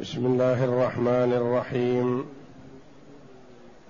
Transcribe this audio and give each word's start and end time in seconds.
بسم 0.00 0.26
الله 0.26 0.64
الرحمن 0.64 1.32
الرحيم. 1.32 2.26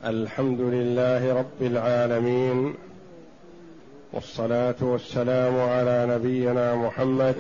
الحمد 0.05 0.61
لله 0.61 1.35
رب 1.35 1.63
العالمين. 1.63 2.75
والصلاة 4.13 4.75
والسلام 4.81 5.61
على 5.61 6.07
نبينا 6.11 6.75
محمد 6.75 7.37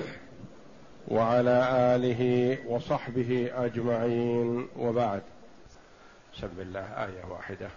وعلى 1.09 1.69
آله 1.95 2.59
وصحبه 2.69 3.51
أجمعين. 3.55 4.69
وبعد. 4.79 5.23
سب 6.41 6.61
الله 6.61 6.81
آية 6.81 7.25
واحدة. 7.31 7.71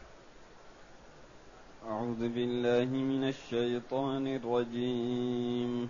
أعوذ 1.90 2.30
بالله 2.30 2.86
من 2.86 3.28
الشيطان 3.28 4.28
الرجيم. 4.28 5.90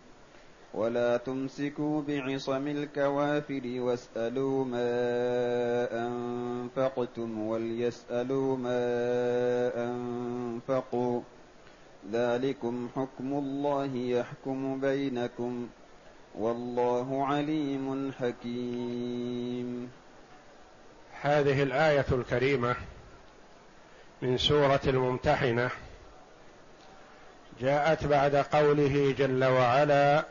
ولا 0.73 1.17
تمسكوا 1.17 2.01
بعصم 2.01 2.67
الكوافر 2.67 3.61
واسألوا 3.65 4.65
ما 4.65 4.87
أنفقتم 6.07 7.39
وليسألوا 7.41 8.57
ما 8.57 8.81
أنفقوا. 9.75 11.21
ذلكم 12.11 12.89
حكم 12.95 13.33
الله 13.33 13.95
يحكم 13.95 14.79
بينكم 14.81 15.67
والله 16.35 17.25
عليم 17.25 18.11
حكيم. 18.19 19.91
هذه 21.21 21.63
الآية 21.63 22.05
الكريمة 22.11 22.75
من 24.21 24.37
سورة 24.37 24.81
الممتحنة 24.87 25.69
جاءت 27.61 28.05
بعد 28.05 28.35
قوله 28.35 29.15
جل 29.17 29.43
وعلا 29.43 30.25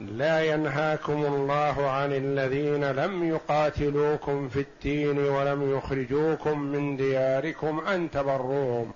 لا 0.00 0.44
ينهاكم 0.44 1.24
الله 1.24 1.90
عن 1.90 2.12
الذين 2.12 2.84
لم 2.84 3.28
يقاتلوكم 3.28 4.48
في 4.48 4.60
الدين 4.60 5.18
ولم 5.18 5.76
يخرجوكم 5.76 6.58
من 6.58 6.96
دياركم 6.96 7.80
أن 7.80 8.10
تبروهم 8.10 8.92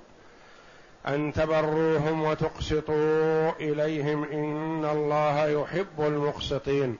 أن 1.09 1.33
تبروهم 1.33 2.23
وتقسطوا 2.23 3.51
إليهم. 3.61 4.25
إن 4.25 4.85
الله 4.85 5.47
يحب 5.47 6.01
المقسطين. 6.01 6.97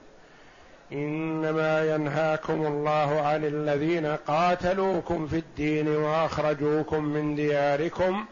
إنما 0.91 1.95
ينهاكم 1.95 2.65
الله 2.67 3.21
عن 3.21 3.45
الذين 3.45 4.05
قاتلوكم 4.05 5.27
في 5.27 5.35
الدين 5.37 5.87
وأخرجوكم 5.87 7.03
من 7.03 7.35
دياركم 7.35 8.25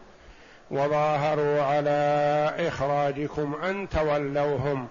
وظاهروا 0.70 1.62
على 1.62 2.54
إخراجكم 2.58 3.54
أن 3.54 3.88
تولوهم. 3.88 4.88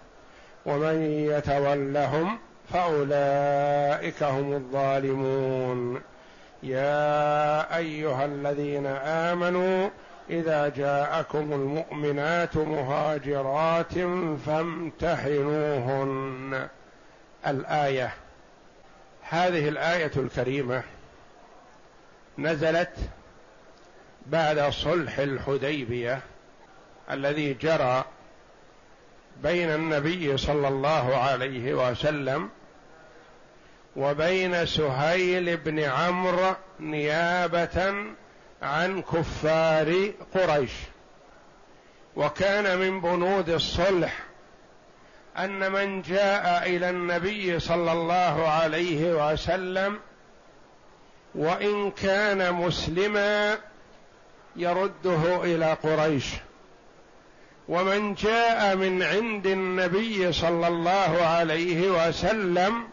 ومن 0.70 1.02
يتولهم 1.02 2.40
فأولئك 2.74 4.24
هم 4.24 4.54
الظالمون. 4.54 6.02
يا 6.64 7.78
أيها 7.78 8.26
الذين 8.26 8.86
آمنوا 9.06 9.90
إذا 10.30 10.70
جاءكم 10.70 11.54
المؤمنات 11.54 12.58
مهاجرات 12.58 13.94
فامتحنوهن. 14.46 15.90
الآية 17.48 18.14
هذه 19.22 19.70
الآية 19.70 20.12
الكريمة 20.18 20.84
نزلت 22.38 22.96
بعد 24.26 24.60
صلح 24.60 25.20
الحديبية 25.20 26.20
الذي 27.12 27.54
جرى 27.54 28.06
بين 29.44 29.70
النبي 29.70 30.38
صلى 30.38 30.68
الله 30.68 31.18
عليه 31.18 31.74
وسلم 31.74 32.50
وبين 33.96 34.66
سهيل 34.66 35.58
بن 35.58 35.80
عمرو 35.80 36.56
نيابة 36.80 37.96
عن 38.62 39.02
كفار 39.02 40.12
قريش. 40.34 40.72
وكان 42.16 42.78
من 42.78 43.02
بنود 43.02 43.50
الصلح 43.50 44.20
أن 45.38 45.72
من 45.72 46.02
جاء 46.02 46.70
إلى 46.70 46.90
النبي 46.90 47.60
صلى 47.60 47.92
الله 47.92 48.48
عليه 48.48 49.32
وسلم 49.32 50.00
وإن 51.36 51.92
كان 51.92 52.54
مسلما 52.54 53.58
يرده 54.56 55.44
إلى 55.44 55.74
قريش. 55.74 56.26
ومن 57.70 58.14
جاء 58.14 58.76
من 58.76 59.04
عند 59.04 59.48
النبي 59.48 60.34
صلى 60.34 60.68
الله 60.68 61.26
عليه 61.26 62.08
وسلم 62.08 62.88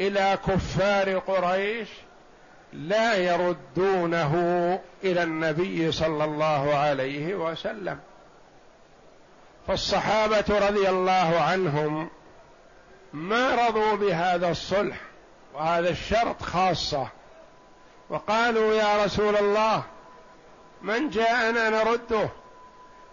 إلى 0.00 0.38
كفار 0.48 1.18
قريش 1.18 1.88
لا 2.72 3.14
يردونه 3.16 4.34
إلى 5.04 5.22
النبي 5.22 5.92
صلى 5.92 6.24
الله 6.24 6.74
عليه 6.74 7.34
وسلم. 7.34 7.98
فالصحابة 9.66 10.68
رضي 10.68 10.88
الله 10.88 11.40
عنهم 11.40 12.08
ما 13.12 13.68
رضوا 13.68 13.94
بهذا 13.94 14.50
الصلح 14.50 14.96
وهذا 15.54 15.88
الشرط 15.88 16.42
خاصة. 16.42 17.08
وقالوا 18.10 18.74
يا 18.74 19.04
رسول 19.04 19.36
الله 19.36 19.82
من 20.82 21.10
جاءنا 21.10 21.70
نرده؟ 21.70 22.28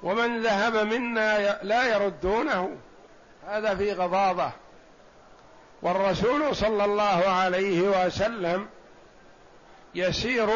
ومن 0.04 0.42
ذهب 0.42 0.76
منا 0.76 1.60
لا 1.64 1.96
يردونه. 1.96 2.78
هذا 3.48 3.76
في 3.76 3.94
غضاضه 3.94 4.52
والرسول 5.82 6.56
صلى 6.56 6.86
الله 6.86 7.30
عليه 7.30 7.82
وسلم 7.82 8.68
يسير 9.96 10.50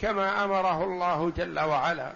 كما 0.00 0.44
أمره 0.44 0.84
الله 0.84 1.32
جل 1.36 1.60
وعلا. 1.60 2.12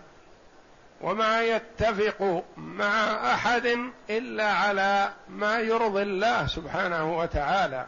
وما 1.01 1.43
يتفق 1.43 2.45
مع 2.57 3.33
أحد 3.35 3.79
إلا 4.11 4.53
على 4.53 5.13
ما 5.29 5.61
يرضي 5.61 6.03
الله 6.03 6.47
سبحانه 6.47 7.19
وتعالى. 7.19 7.87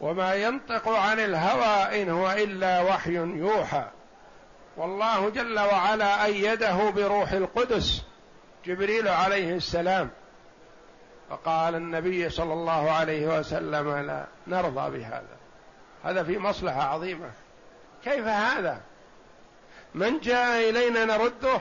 وما 0.00 0.34
ينطق 0.34 0.88
عن 0.88 1.20
الهوى 1.20 2.02
إن 2.02 2.10
هو 2.10 2.32
إلا 2.32 2.80
وحي 2.82 3.14
يوحى. 3.14 3.84
والله 4.76 5.30
جل 5.30 5.58
وعلا 5.58 6.24
أيده 6.24 6.90
بروح 6.90 7.32
القدس 7.32 8.02
جبريل 8.66 9.08
عليه 9.08 9.54
السلام. 9.54 10.10
فقال 11.30 11.74
النبي 11.74 12.30
صلى 12.30 12.52
الله 12.52 12.90
عليه 12.90 13.38
وسلم 13.38 14.06
لا 14.06 14.26
نرضى 14.46 14.98
بهذا. 14.98 15.36
هذا 16.04 16.22
في 16.22 16.38
مصلحة 16.38 16.82
عظيمة. 16.82 17.30
كيف 18.04 18.26
هذا؟ 18.26 18.80
من 19.94 20.20
جاء 20.20 20.70
إلينا 20.70 21.04
نرده 21.04 21.60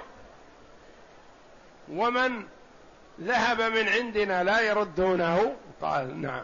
ومن 1.91 2.43
ذهب 3.21 3.61
من 3.61 3.89
عندنا 3.89 4.43
لا 4.43 4.61
يردونه؟ 4.61 5.55
قال 5.81 6.21
نعم. 6.21 6.43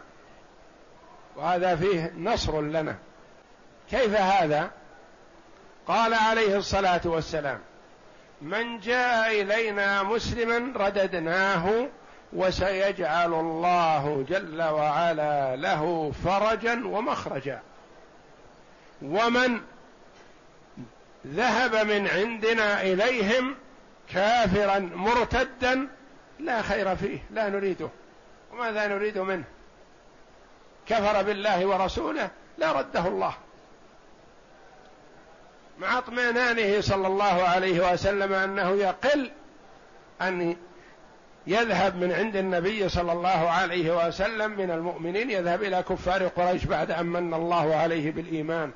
وهذا 1.36 1.76
فيه 1.76 2.14
نصر 2.18 2.62
لنا. 2.62 2.96
كيف 3.90 4.16
هذا؟ 4.16 4.72
قال 5.88 6.14
عليه 6.14 6.58
الصلاة 6.58 7.02
والسلام 7.06 7.60
من 8.42 8.80
جاء 8.80 9.42
إلينا 9.42 10.04
مسلما 10.04 10.74
رددناه 10.76 11.88
وسيجعل 12.34 13.34
الله 13.34 14.26
جل 14.30 14.62
وعلا 14.62 15.56
له 15.56 16.12
فرجا 16.26 16.82
ومخرجا. 16.86 17.62
ومن 19.02 19.62
ذهب 21.28 21.76
من 21.76 22.08
عندنا 22.08 22.82
إليهم 22.82 23.56
كافرا 24.14 24.80
مرتدا 24.80 25.88
لا 26.40 26.62
خير 26.62 26.96
فيه 26.96 27.20
لا 27.32 27.50
نريده. 27.50 27.90
وماذا 28.52 28.88
نريد 28.88 29.18
منه؟ 29.18 29.44
كفر 30.88 31.24
بالله 31.24 31.66
ورسوله 31.66 32.30
لا 32.58 32.72
رده 32.72 33.08
الله. 33.08 33.34
مع 35.80 35.98
اطمئنانه 35.98 36.82
صلى 36.82 37.08
الله 37.08 37.44
عليه 37.44 37.94
وسلم 37.94 38.34
أنه 38.34 38.72
يقل 38.72 39.32
أن 40.22 40.56
يذهب 41.48 41.96
من 41.96 42.12
عند 42.12 42.36
النبي 42.36 42.90
صلى 42.90 43.12
الله 43.12 43.50
عليه 43.50 44.08
وسلم 44.08 44.52
من 44.52 44.72
المؤمنين 44.72 45.30
يذهب 45.30 45.64
إلى 45.64 45.84
كفار 45.84 46.28
قريش 46.28 46.66
بعد 46.66 46.92
أن 46.92 47.06
من 47.06 47.34
الله 47.34 47.76
عليه 47.76 48.12
بالإيمان. 48.12 48.72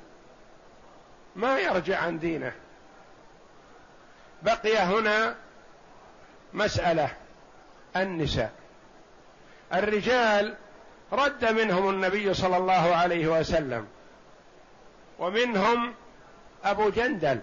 ما 1.36 1.60
يرجع 1.60 2.00
عن 2.00 2.20
دينه. 2.20 2.54
بقي 4.42 4.78
هنا 4.78 5.36
مسألة 6.54 7.10
النساء. 7.96 8.52
الرجال 9.74 10.56
رد 11.12 11.46
منهم 11.46 11.90
النبي 11.90 12.34
صلى 12.34 12.58
الله 12.58 12.96
عليه 12.96 13.28
وسلم 13.40 13.88
ومنهم 15.20 15.94
أبو 16.66 16.90
جندل 16.90 17.40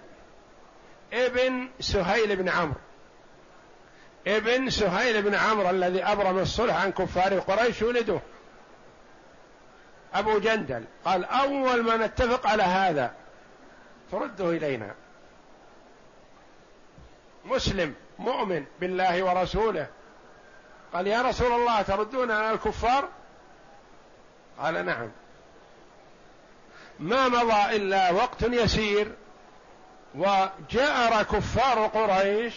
ابن 1.13 1.69
سهيل 1.79 2.35
بن 2.35 2.49
عمرو. 2.49 2.79
ابن 4.27 4.69
سهيل 4.69 5.21
بن 5.21 5.35
عمرو 5.35 5.69
الذي 5.69 6.03
أبرم 6.03 6.39
الصلح 6.39 6.81
عن 6.81 6.91
كفار 6.91 7.39
قريش 7.39 7.81
ولده. 7.81 8.19
أبو 10.13 10.39
جندل 10.39 10.83
قال 11.05 11.25
أول 11.25 11.83
ما 11.83 11.97
نتفق 11.97 12.47
على 12.47 12.63
هذا 12.63 13.13
ترده 14.11 14.49
إلينا. 14.49 14.95
مسلم 17.45 17.95
مؤمن 18.19 18.65
بالله 18.79 19.23
ورسوله. 19.23 19.87
قال 20.93 21.07
يا 21.07 21.21
رسول 21.21 21.51
الله 21.51 21.81
تردون 21.81 22.31
على 22.31 22.51
الكفار؟ 22.51 23.09
قال 24.59 24.85
نعم. 24.85 25.11
ما 27.03 27.27
مضى 27.27 27.75
إلا 27.75 28.11
وقت 28.11 28.41
يسير. 28.41 29.11
وجأر 30.15 31.23
كفار 31.23 31.87
قريش 31.87 32.53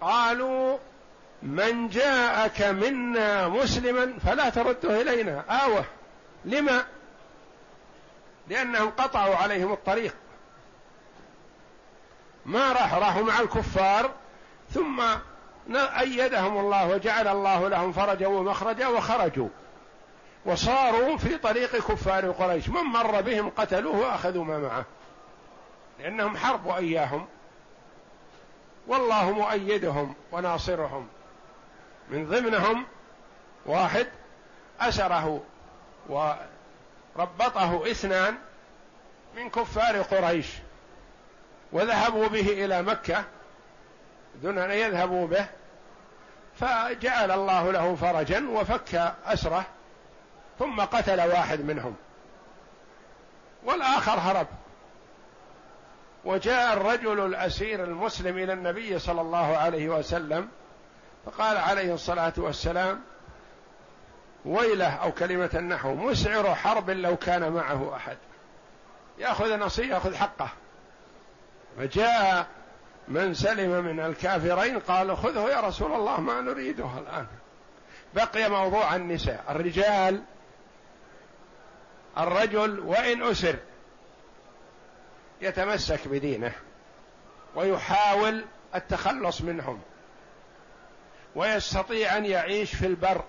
قالوا 0.00 0.78
من 1.42 1.88
جاءك 1.88 2.62
منا 2.62 3.48
مسلما 3.48 4.14
فلا 4.26 4.48
ترده 4.48 5.00
إلينا. 5.02 5.44
آوة. 5.50 5.84
لما؟ 6.44 6.84
لأنهم 8.48 8.90
قطعوا 8.90 9.36
عليهم 9.36 9.72
الطريق. 9.72 10.14
ما 12.46 12.72
راح 12.72 12.94
راحوا 12.94 13.22
مع 13.22 13.40
الكفار. 13.40 14.10
ثم 14.70 15.02
أيدهم 16.00 16.58
الله 16.58 16.88
وجعل 16.88 17.28
الله 17.28 17.68
لهم 17.68 17.92
فرجا 17.92 18.26
ومخرجا 18.26 18.88
وخرجوا. 18.88 19.48
وصاروا 20.46 21.16
في 21.16 21.38
طريق 21.38 21.76
كفار 21.76 22.30
قريش. 22.30 22.68
من 22.68 22.82
مر 22.82 23.20
بهم 23.20 23.50
قتلوه 23.50 23.98
وأخذوا 23.98 24.44
ما 24.44 24.58
معه. 24.58 24.84
لأنهم 25.98 26.36
حربوا 26.36 26.76
إياهم 26.76 27.26
والله 28.86 29.30
مؤيدهم 29.30 30.14
وناصرهم. 30.32 31.08
من 32.08 32.26
ضمنهم 32.26 32.86
واحد 33.66 34.06
أسره 34.80 35.42
وربطه 36.08 37.90
اثنان 37.90 38.34
من 39.36 39.50
كفار 39.50 40.02
قريش. 40.02 40.46
وذهبوا 41.72 42.28
به 42.28 42.64
إلى 42.64 42.82
مكة. 42.82 43.24
دون 44.42 44.58
أن 44.58 44.70
يذهبوا 44.70 45.26
به. 45.26 45.46
فجعل 46.60 47.30
الله 47.30 47.72
له 47.72 47.94
فرجا 47.94 48.48
وفك 48.48 49.14
أسره. 49.26 49.66
ثم 50.58 50.80
قتل 50.80 51.20
واحد 51.20 51.60
منهم. 51.60 51.96
والآخر 53.64 54.12
هرب. 54.12 54.46
وجاء 56.24 56.72
الرجل 56.72 57.26
الأسير 57.26 57.84
المسلم 57.84 58.38
إلى 58.38 58.52
النبي 58.52 58.98
صلى 58.98 59.20
الله 59.20 59.56
عليه 59.56 59.88
وسلم 59.88 60.48
فقال 61.26 61.56
عليه 61.56 61.94
الصلاة 61.94 62.32
والسلام 62.36 63.00
ويله 64.44 64.94
أو 64.94 65.12
كلمة 65.12 65.50
النحو 65.54 65.94
مسعر 65.94 66.54
حرب 66.54 66.90
لو 66.90 67.16
كان 67.16 67.52
معه 67.52 67.96
أحد. 67.96 68.16
يأخذ 69.18 69.58
نصيب 69.58 69.90
يأخذ 69.90 70.14
حقه. 70.14 70.48
فجاء 71.78 72.46
من 73.08 73.34
سلم 73.34 73.84
من 73.84 74.00
الكافرين 74.00 74.78
قالوا 74.78 75.16
خذه 75.16 75.48
يا 75.48 75.60
رسول 75.60 75.92
الله 75.92 76.20
ما 76.20 76.40
نريده 76.40 76.90
الآن. 76.98 77.26
بقي 78.14 78.50
موضوع 78.50 78.96
النساء. 78.96 79.44
الرجال 79.48 80.22
الرجل 82.18 82.80
وإن 82.80 83.22
أسر 83.22 83.56
يتمسك 85.40 86.08
بدينه 86.08 86.52
ويحاول 87.54 88.44
التخلص 88.74 89.40
منهم 89.40 89.80
ويستطيع 91.34 92.16
أن 92.16 92.24
يعيش 92.24 92.74
في 92.74 92.86
البر 92.86 93.24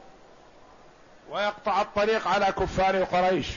ويقطع 1.30 1.82
الطريق 1.82 2.28
على 2.28 2.46
كفار 2.46 3.04
قريش 3.04 3.48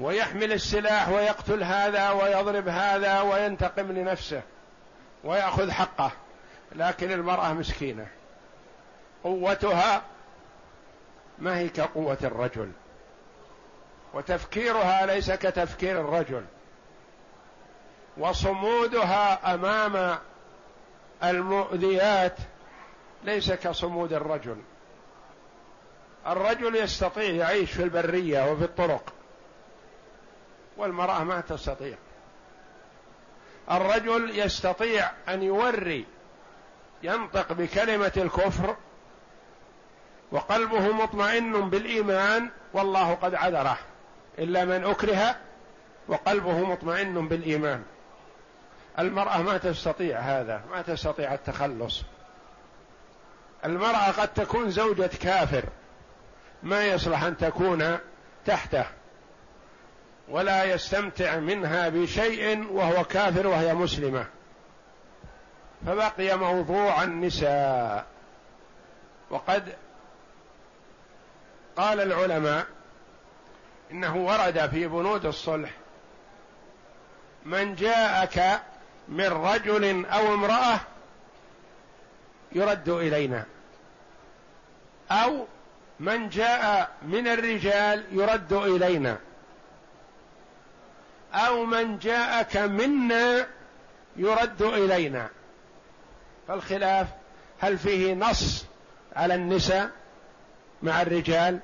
ويحمل 0.00 0.52
السلاح 0.52 1.08
ويقتل 1.08 1.62
هذا 1.62 2.10
ويضرب 2.10 2.68
هذا 2.68 3.20
وينتقم 3.20 3.92
لنفسه 3.92 4.42
ويأخذ 5.24 5.70
حقه 5.70 6.12
لكن 6.74 7.12
المرأة 7.12 7.52
مسكينة. 7.52 8.06
قوتها 9.24 10.02
ما 11.38 11.58
هي 11.58 11.68
كقوة 11.68 12.18
الرجل. 12.24 12.72
وتفكيرها 14.14 15.06
ليس 15.06 15.30
كتفكير 15.30 16.00
الرجل. 16.00 16.44
وصمودها 18.18 19.54
أمام 19.54 20.18
المؤذيات 21.24 22.36
ليس 23.24 23.52
كصمود 23.52 24.12
الرجل. 24.12 24.56
الرجل 26.26 26.76
يستطيع 26.76 27.30
يعيش 27.30 27.72
في 27.72 27.82
البرية 27.82 28.52
وفي 28.52 28.64
الطرق 28.64 29.12
والمرأة 30.76 31.24
ما 31.24 31.40
تستطيع. 31.40 31.96
الرجل 33.70 34.38
يستطيع 34.38 35.10
أن 35.28 35.42
يوري 35.42 36.06
ينطق 37.02 37.52
بكلمة 37.52 38.12
الكفر 38.16 38.76
وقلبه 40.32 40.92
مطمئن 40.92 41.70
بالإيمان 41.70 42.50
والله 42.72 43.14
قد 43.14 43.34
عذره. 43.34 43.78
إلا 44.38 44.64
من 44.64 44.84
أكره 44.84 45.36
وقلبه 46.08 46.58
مطمئن 46.64 47.28
بالإيمان. 47.28 47.82
المرأة 48.98 49.42
ما 49.42 49.58
تستطيع 49.58 50.18
هذا 50.18 50.62
ما 50.70 50.82
تستطيع 50.82 51.34
التخلص. 51.34 52.02
المرأة 53.64 54.10
قد 54.10 54.28
تكون 54.28 54.70
زوجة 54.70 55.10
كافر 55.22 55.64
ما 56.62 56.84
يصلح 56.84 57.22
أن 57.22 57.36
تكون 57.36 57.98
تحته 58.46 58.84
ولا 60.28 60.64
يستمتع 60.64 61.36
منها 61.36 61.88
بشيء 61.88 62.66
وهو 62.72 63.04
كافر 63.04 63.46
وهي 63.46 63.74
مسلمة. 63.74 64.26
فبقي 65.86 66.38
موضوع 66.38 67.02
النساء. 67.02 68.06
وقد 69.30 69.74
قال 71.76 72.00
العلماء 72.00 72.66
إنه 73.92 74.16
ورد 74.16 74.70
في 74.70 74.88
بنود 74.88 75.26
الصلح. 75.26 75.70
من 77.44 77.74
جاءك 77.74 78.62
من 79.08 79.26
رجل 79.26 80.06
أو 80.06 80.34
امرأة 80.34 80.80
يرد 82.52 82.88
إلينا. 82.88 83.44
أو 85.10 85.46
من 86.00 86.28
جاء 86.28 86.90
من 87.02 87.28
الرجال 87.28 88.04
يرد 88.12 88.52
إلينا. 88.52 89.18
أو 91.34 91.64
من 91.64 91.98
جاءك 91.98 92.56
منا 92.56 93.46
يرد 94.16 94.62
إلينا. 94.62 95.28
فالخلاف 96.48 97.08
هل 97.60 97.78
فيه 97.78 98.14
نص 98.14 98.66
على 99.16 99.34
النساء 99.34 99.90
مع 100.82 101.02
الرجال؟ 101.02 101.60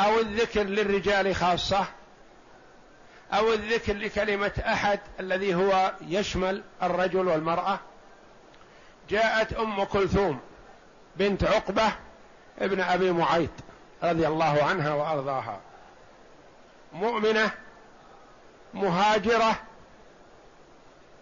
أو 0.00 0.20
الذكر 0.20 0.62
للرجال 0.62 1.34
خاصة 1.34 1.86
أو 3.32 3.52
الذكر 3.52 3.96
لكلمة 3.96 4.52
أحد 4.66 5.00
الذي 5.20 5.54
هو 5.54 5.92
يشمل 6.00 6.62
الرجل 6.82 7.28
والمرأة. 7.28 7.78
جاءت 9.10 9.52
أم 9.52 9.84
كلثوم 9.84 10.40
بنت 11.16 11.44
عقبة 11.44 11.92
ابن 12.58 12.80
أبي 12.80 13.12
معيط 13.12 13.50
رضي 14.02 14.26
الله 14.26 14.62
عنها 14.64 14.94
وأرضاها. 14.94 15.60
مؤمنة 16.92 17.50
مهاجرة 18.74 19.60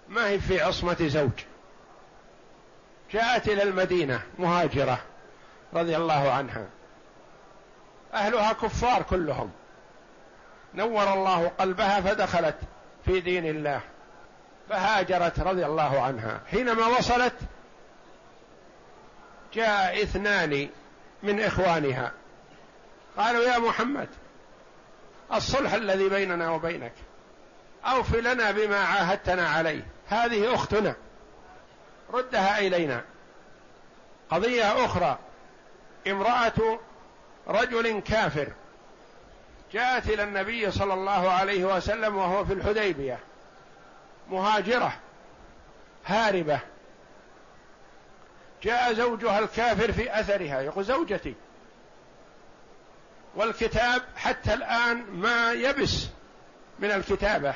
ما 0.08 0.28
هي 0.28 0.40
في 0.40 0.60
عصمة 0.60 0.96
زوج. 1.00 1.30
جاءت 3.12 3.48
إلى 3.48 3.62
المدينة 3.62 4.22
مهاجرة 4.38 4.98
رضي 5.74 5.96
الله 5.96 6.32
عنها. 6.32 6.66
أهلها 8.14 8.52
كفار 8.52 9.02
كلهم. 9.02 9.50
نور 10.74 11.12
الله 11.12 11.48
قلبها 11.48 12.00
فدخلت 12.00 12.56
في 13.04 13.20
دين 13.20 13.46
الله. 13.46 13.80
فهاجرت 14.68 15.40
رضي 15.40 15.66
الله 15.66 16.02
عنها. 16.02 16.40
حينما 16.50 16.86
وصلت 16.86 17.34
جاء 19.54 20.02
اثنان 20.02 20.68
من 21.22 21.40
إخوانها. 21.40 22.12
قالوا 23.16 23.44
يا 23.44 23.58
محمد 23.58 24.08
الصلح 25.34 25.72
الذي 25.72 26.08
بيننا 26.08 26.50
وبينك 26.50 26.92
اوف 27.84 28.14
لنا 28.16 28.50
بما 28.50 28.78
عاهدتنا 28.84 29.48
عليه. 29.48 29.86
هذه 30.08 30.54
أختنا. 30.54 30.94
ردها 32.12 32.58
إلينا. 32.58 33.04
قضية 34.30 34.84
أخرى. 34.84 35.18
امرأة 36.06 36.78
رجل 37.48 38.00
كافر. 38.00 38.48
جاءت 39.72 40.08
إلى 40.08 40.22
النبي 40.22 40.70
صلى 40.70 40.94
الله 40.94 41.30
عليه 41.30 41.64
وسلم 41.64 42.16
وهو 42.16 42.44
في 42.44 42.52
الحديبية. 42.52 43.18
مهاجرة. 44.30 44.92
هاربة. 46.06 46.60
جاء 48.62 48.92
زوجها 48.92 49.38
الكافر 49.38 49.92
في 49.92 50.20
أثرها. 50.20 50.60
يقول 50.60 50.84
زوجتي. 50.84 51.34
والكتاب 53.36 54.02
حتى 54.16 54.54
الآن 54.54 55.04
ما 55.10 55.52
يبس 55.52 56.06
من 56.78 56.90
الكتابة. 56.90 57.54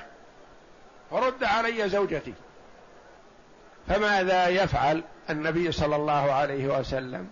ورد 1.10 1.44
علي 1.44 1.88
زوجتي. 1.88 2.34
فماذا 3.88 4.48
يفعل 4.48 5.02
النبي 5.30 5.72
صلى 5.72 5.96
الله 5.96 6.32
عليه 6.32 6.78
وسلم؟ 6.78 7.30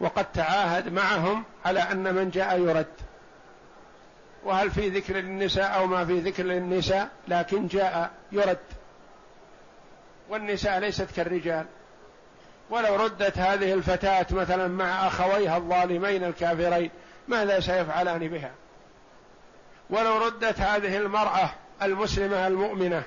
وقد 0.00 0.32
تعاهد 0.32 0.92
معهم 0.92 1.44
على 1.64 1.80
أن 1.80 2.14
من 2.14 2.30
جاء 2.30 2.60
يرد. 2.60 2.86
وهل 4.44 4.70
في 4.70 4.88
ذكر 4.88 5.16
للنساء 5.16 5.74
أو 5.74 5.86
ما 5.86 6.04
في 6.04 6.20
ذكر 6.20 6.42
للنساء 6.42 7.08
لكن 7.28 7.66
جاء 7.66 8.10
يرد. 8.32 8.58
والنساء 10.28 10.78
ليست 10.78 11.10
كالرجال. 11.16 11.66
ولو 12.70 12.96
ردت 12.96 13.38
هذه 13.38 13.72
الفتاة 13.72 14.26
مثلا 14.30 14.68
مع 14.68 15.06
أخويها 15.06 15.56
الظالمين 15.56 16.24
الكافرين 16.24 16.90
ماذا 17.28 17.60
سيفعلان 17.60 18.28
بها؟ 18.28 18.50
ولو 19.90 20.18
ردت 20.26 20.60
هذه 20.60 20.96
المرأة 20.96 21.50
المسلمة 21.82 22.46
المؤمنة 22.46 23.02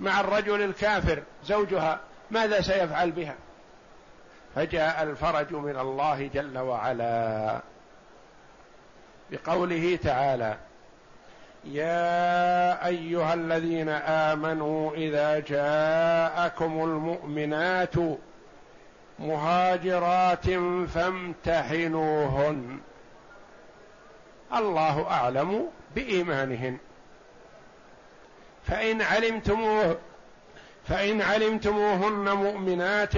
مع 0.00 0.20
الرجل 0.20 0.62
الكافر 0.62 1.22
زوجها 1.44 2.00
ماذا 2.30 2.60
سيفعل 2.60 3.10
بها؟ 3.10 3.34
فجاء 4.54 5.02
الفرج 5.02 5.52
من 5.52 5.78
الله 5.78 6.30
جل 6.34 6.58
وعلا. 6.58 7.60
بقوله 9.30 9.98
تعالى 10.02 10.56
يا 11.64 12.86
أيها 12.86 13.34
الذين 13.34 13.88
آمنوا 13.88 14.94
إذا 14.94 15.38
جاءكم 15.38 16.84
المؤمنات 16.84 17.94
مهاجرات 19.18 20.50
فامتحنوهن. 20.94 22.78
الله 24.54 25.10
أعلم 25.10 25.68
بإيمانهن. 25.94 26.78
فإن 28.64 29.02
علمتموه 29.02 29.98
فإن 30.88 31.22
علمتموهن 31.22 32.32
مؤمنات 32.32 33.14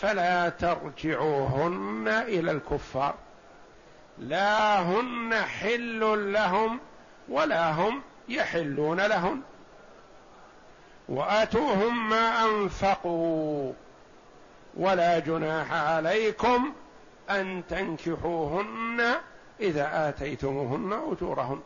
فلا 0.00 0.48
ترجعوهن 0.48 2.08
إلى 2.08 2.50
الكفار. 2.50 3.14
لا 4.18 4.82
هن 4.82 5.34
حل 5.34 6.32
لهم 6.32 6.78
ولا 7.28 7.72
هم 7.72 8.02
يحلون 8.28 9.00
لهن 9.00 9.40
وأتوهم 11.08 12.08
ما 12.08 12.44
أنفقوا 12.44 13.72
ولا 14.76 15.18
جناح 15.18 15.72
عليكم 15.72 16.72
أن 17.30 17.62
تنكحوهن 17.68 19.14
إذا 19.60 20.08
آتيتموهن 20.08 20.92
أجورهن. 21.12 21.60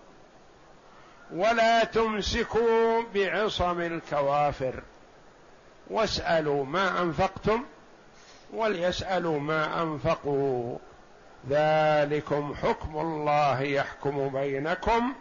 ولا 1.33 1.85
تمسكوا 1.85 3.03
بعصم 3.15 3.81
الكوافر. 3.81 4.83
واسألوا 5.91 6.65
ما 6.65 7.03
أنفقتم 7.03 7.65
وليسألوا 8.55 9.41
ما 9.41 9.83
أنفقوا. 9.83 10.79
ذلكم 11.51 12.55
حكم 12.55 12.99
الله 12.99 13.61
يحكم 13.61 14.29
بينكم. 14.29 15.13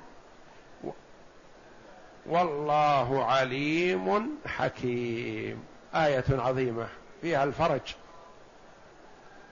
والله 2.26 3.26
عليم 3.26 4.30
حكيم. 4.46 5.64
آية 5.96 6.24
عظيمة 6.30 6.88
فيها 7.22 7.44
الفرج. 7.44 7.96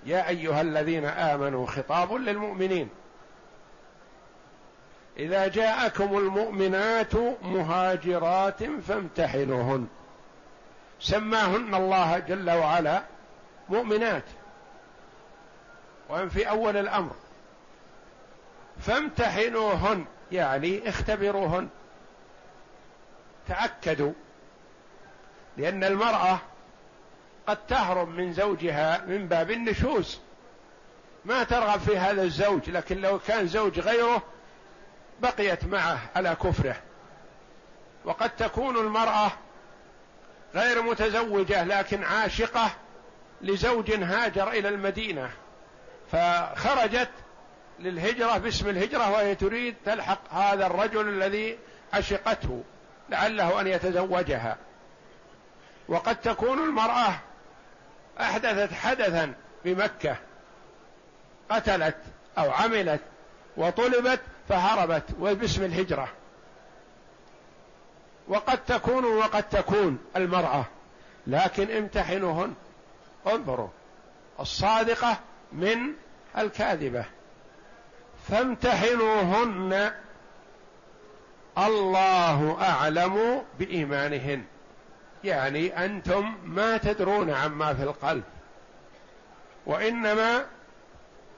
يا 0.06 0.28
أيها 0.28 0.62
الذين 0.62 1.06
آمنوا 1.06 1.68
خطاب 1.68 2.14
للمؤمنين. 2.14 2.90
إذا 5.18 5.48
جاءكم 5.48 6.18
المؤمنات 6.18 7.16
مهاجرات 7.44 8.64
فامتحنوهن. 8.64 9.88
سماهن 11.00 11.76
الله 11.76 12.20
جل 12.20 12.52
وعلا 12.52 13.02
مؤمنات. 13.72 14.24
وهم 16.10 16.30
في 16.30 16.50
أول 16.50 16.78
الأمر. 16.78 17.16
فامتحنوهن 18.80 20.06
يعني 20.32 20.90
اختبروهن. 20.90 21.70
تأكدوا. 23.48 24.14
لأن 25.58 25.84
المرأة 25.84 26.40
قد 27.48 27.58
تهرب 27.68 28.10
من 28.10 28.34
زوجها 28.34 29.06
من 29.06 29.28
باب 29.28 29.52
النشوز. 29.52 30.20
ما 31.26 31.44
ترغب 31.44 31.80
في 31.80 31.98
هذا 31.98 32.24
الزوج 32.24 32.70
لكن 32.70 33.02
لو 33.02 33.20
كان 33.20 33.48
زوج 33.48 33.80
غيره 33.80 34.24
بقيت 35.20 35.66
معه 35.66 36.00
على 36.16 36.36
كفره. 36.36 36.76
وقد 38.06 38.30
تكون 38.30 38.78
المرأة 38.78 39.32
غير 40.56 40.82
متزوجة 40.82 41.64
لكن 41.64 42.04
عاشقة. 42.04 42.72
لزوج 43.44 43.92
هاجر 43.92 44.52
إلى 44.52 44.70
المدينة 44.70 45.30
فخرجت 46.12 47.10
للهجرة 47.80 48.38
باسم 48.38 48.70
الهجرة 48.70 49.12
وهي 49.12 49.36
تريد 49.36 49.76
تلحق 49.86 50.34
هذا 50.34 50.66
الرجل 50.66 51.10
الذي 51.10 51.58
عشقته 51.94 52.64
لعله 53.10 53.62
أن 53.62 53.68
يتزوجها. 53.68 54.58
وقد 55.88 56.16
تكون 56.16 56.60
المرأة 56.60 57.20
أحدثت 58.22 58.74
حدثا 58.74 59.34
بمكة 59.66 60.16
قتلت 61.50 61.98
أو 62.38 62.52
عملت 62.52 63.02
وطلبت 63.58 64.20
فهربت 64.50 65.04
وباسم 65.20 65.64
الهجرة. 65.64 66.10
وقد 68.28 68.66
تكون 68.66 69.06
وقد 69.06 69.50
تكون 69.50 70.00
المرأة 70.16 70.66
لكن 71.28 71.72
امتحنوهن. 71.72 72.54
انظروا 73.28 73.68
الصادقة 74.40 75.20
من 75.52 75.78
الكاذبة. 76.38 77.06
فامتحنوهن. 78.30 79.92
الله 81.58 82.58
أعلم 82.62 83.44
بإيمانهن. 83.60 84.44
يعني 85.24 85.86
أنتم 85.86 86.38
ما 86.46 86.78
تدرون 86.78 87.30
عما 87.30 87.74
في 87.74 87.84
القلب. 87.84 88.24
وإنما 89.66 90.46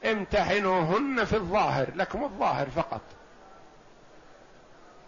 امتحنوهن 0.06 1.26
في 1.26 1.36
الظاهر 1.36 1.88
لكم 1.96 2.24
الظاهر 2.24 2.70
فقط. 2.70 3.02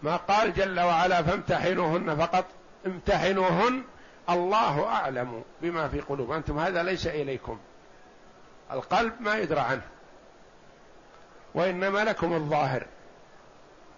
ما 0.02 0.16
قال 0.16 0.54
جل 0.54 0.80
وعلا 0.80 1.22
فامتحنوهن 1.22 2.16
فقط 2.16 2.44
امتحنوهن 2.86 3.82
الله 4.30 4.86
أعلم 4.86 5.44
بما 5.62 5.88
في 5.88 6.00
قلوب. 6.00 6.32
أنتم 6.32 6.58
هذا 6.58 6.82
ليس 6.82 7.06
إليكم. 7.06 7.58
القلب 8.72 9.12
ما 9.20 9.36
يدرى 9.36 9.60
عنه. 9.60 9.82
وإنما 11.54 12.04
لكم 12.04 12.32
الظاهر. 12.32 12.86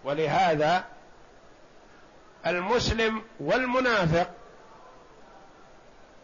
ولهذا 0.04 0.84
المسلم 2.46 3.22
والمنافق 3.40 4.30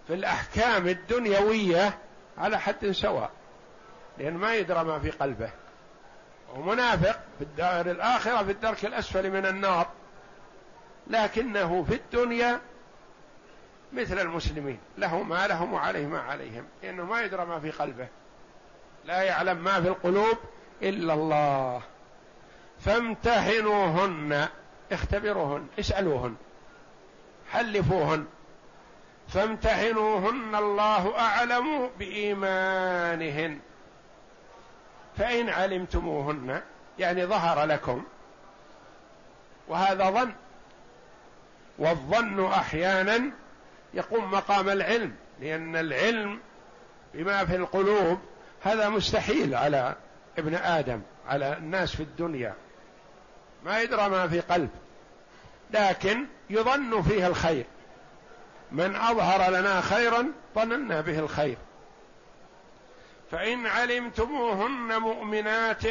في 0.06 0.14
الأحكام 0.14 0.88
الدنيوية 0.88 1.98
على 2.38 2.60
حد 2.60 2.90
سواء. 2.90 3.30
لأن 4.18 4.34
ما 4.34 4.54
يدرى 4.54 4.84
ما 4.84 4.98
في 4.98 5.10
قلبه. 5.10 5.50
ومنافق 6.56 7.20
في 7.38 7.44
الدار 7.44 7.90
الآخرة 7.90 8.42
في 8.42 8.50
الدرك 8.50 8.84
الأسفل 8.84 9.30
من 9.30 9.46
النار. 9.46 9.86
لكنه 11.06 11.84
في 11.88 11.94
الدنيا 11.94 12.60
مثل 13.94 14.18
المسلمين 14.18 14.78
له 14.98 15.22
ما 15.22 15.46
لهم 15.46 15.72
وعليه 15.72 16.06
ما 16.06 16.20
عليهم 16.20 16.64
لأنه 16.82 17.04
ما 17.04 17.22
يدرى 17.22 17.44
ما 17.44 17.60
في 17.60 17.70
قلبه. 17.70 18.08
لا 19.04 19.22
يعلم 19.22 19.64
ما 19.64 19.80
في 19.80 19.88
القلوب 19.88 20.38
إلا 20.82 21.14
الله. 21.14 21.82
فامتحنوهن 22.80 24.48
اختبروهن 24.92 25.66
اسألوهن 25.78 26.34
حلفوهن. 27.50 28.26
فامتحنوهن 29.28 30.54
الله 30.54 31.18
أعلم 31.18 31.90
بإيمانهن. 31.98 33.60
فإن 35.16 35.48
علمتموهن 35.48 36.60
يعني 36.98 37.26
ظهر 37.26 37.64
لكم. 37.64 38.04
وهذا 39.68 40.10
ظن. 40.10 40.32
والظن 41.78 42.44
أحيانا 42.44 43.30
يقوم 43.94 44.30
مقام 44.30 44.68
العلم 44.68 45.14
لأن 45.40 45.76
العلم 45.76 46.40
بما 47.14 47.44
في 47.44 47.56
القلوب 47.56 48.18
هذا 48.62 48.88
مستحيل 48.88 49.54
على 49.54 49.96
ابن 50.38 50.54
آدم 50.54 51.02
على 51.28 51.56
الناس 51.56 51.96
في 51.96 52.02
الدنيا. 52.02 52.54
ما 53.64 53.80
يدرى 53.80 54.08
ما 54.08 54.28
في 54.28 54.40
قلب. 54.40 54.70
لكن 55.70 56.26
يظن 56.50 57.02
فيه 57.02 57.26
الخير. 57.26 57.64
من 58.72 58.96
أظهر 58.96 59.50
لنا 59.50 59.80
خيرا 59.80 60.26
ظننا 60.54 61.00
به 61.00 61.18
الخير. 61.18 61.56
فإن 63.30 63.66
علمتموهن 63.66 64.98
مؤمنات 65.00 65.82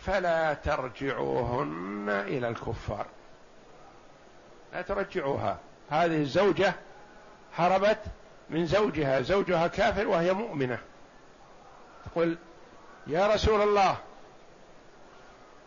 فلا 0.00 0.54
ترجعوهن 0.54 2.08
إلى 2.08 2.48
الكفار. 2.48 3.06
لا 4.74 4.82
ترجعوها 4.82 5.58
هذه 5.90 6.22
الزوجة 6.22 6.74
هربت 7.56 7.98
من 8.50 8.66
زوجها 8.66 9.20
زوجها 9.20 9.66
كافر 9.66 10.06
وهي 10.06 10.32
مؤمنة. 10.32 10.78
تقول 12.04 12.36
يا 13.06 13.26
رسول 13.26 13.62
الله 13.62 13.96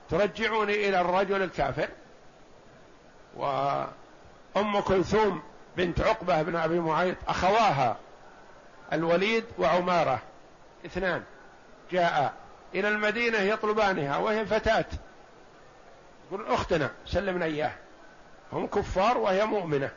ترجعني 0.10 0.90
إلى 0.90 1.02
الرجل 1.02 1.44
الكافر. 1.44 1.90
وأم 3.36 4.80
كلثوم 4.88 5.42
بنت 5.78 6.02
عقبة 6.02 6.42
بن 6.42 6.56
أبي 6.56 6.80
معيط 6.80 7.18
أخواها 7.28 7.98
الوليد 8.94 9.46
وعمارة 9.60 10.22
اثنان 10.86 11.24
جاء 11.92 12.34
إلى 12.76 12.90
المدينة 12.90 13.38
يطلبانها 13.38 14.18
وهي 14.18 14.46
فتاة. 14.46 14.86
يقول 16.32 16.48
أختنا 16.48 16.92
سلمنا 17.06 17.46
إياه 17.46 17.72
هم 18.54 18.68
كفار 18.68 19.18
وهي 19.18 19.46
مؤمنة. 19.46 19.92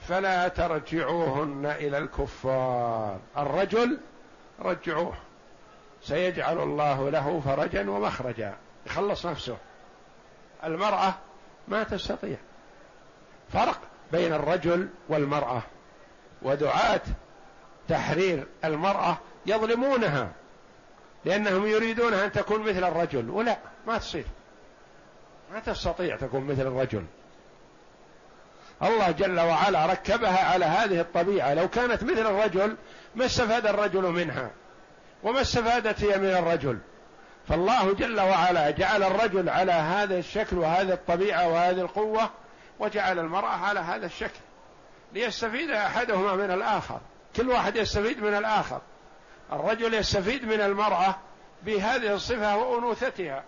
فلا 0.00 0.48
ترجعوهن 0.48 1.66
إلى 1.66 1.98
الكفار. 1.98 3.18
الرجل 3.36 3.98
رجعوه. 4.60 5.14
سيجعل 6.02 6.58
الله 6.58 7.10
له 7.10 7.40
فرجا 7.40 7.90
ومخرجا. 7.90 8.54
يخلص 8.86 9.26
نفسه. 9.26 9.56
المرأة 10.64 11.14
ما 11.68 11.82
تستطيع. 11.82 12.36
فرق 13.52 13.80
بين 14.12 14.32
الرجل 14.32 14.88
والمرأة. 15.08 15.62
ودعاة 16.42 17.00
تحرير 17.88 18.46
المرأة 18.64 19.18
يظلمونها. 19.46 20.32
لأنهم 21.24 21.66
يريدون 21.66 22.14
أن 22.14 22.32
تكون 22.32 22.60
مثل 22.60 22.84
الرجل. 22.84 23.30
ولا 23.30 23.58
ما 23.86 23.98
تصير. 23.98 24.24
ما 25.54 25.60
تستطيع 25.60 26.16
تكون 26.16 26.44
مثل 26.44 26.60
الرجل. 26.62 27.04
الله 28.82 29.10
جل 29.10 29.40
وعلا 29.40 29.86
ركبها 29.86 30.44
على 30.44 30.64
هذه 30.64 31.00
الطبيعة. 31.00 31.54
لو 31.54 31.68
كانت 31.68 32.04
مثل 32.04 32.26
الرجل 32.26 32.76
ما 33.14 33.24
استفاد 33.24 33.66
الرجل 33.66 34.02
منها 34.02 34.50
وما 35.22 35.40
استفادت 35.40 36.04
هي 36.04 36.18
من 36.18 36.30
الرجل. 36.30 36.78
فالله 37.48 37.94
جل 37.94 38.20
وعلا 38.20 38.70
جعل 38.70 39.02
الرجل 39.02 39.48
على 39.48 39.72
هذا 39.72 40.18
الشكل 40.18 40.58
وهذه 40.58 40.92
الطبيعة 40.92 41.48
وهذه 41.48 41.80
القوة 41.80 42.30
وجعل 42.78 43.18
المرأة 43.18 43.56
على 43.56 43.80
هذا 43.80 44.06
الشكل. 44.06 44.40
ليستفيد 45.12 45.70
أحدهما 45.70 46.34
من 46.34 46.50
الآخر. 46.50 47.00
كل 47.36 47.48
واحد 47.48 47.76
يستفيد 47.76 48.22
من 48.22 48.34
الآخر. 48.34 48.80
الرجل 49.52 49.94
يستفيد 49.94 50.44
من 50.44 50.60
المرأة 50.60 51.16
بهذه 51.62 52.14
الصفة 52.14 52.56
وأنوثتها. 52.56 53.44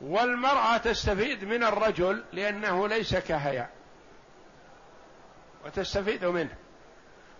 والمرأة 0.00 0.76
تستفيد 0.76 1.44
من 1.44 1.64
الرجل 1.64 2.24
لأنه 2.32 2.88
ليس 2.88 3.16
كهيا. 3.16 3.68
وتستفيد 5.64 6.24
منه. 6.24 6.54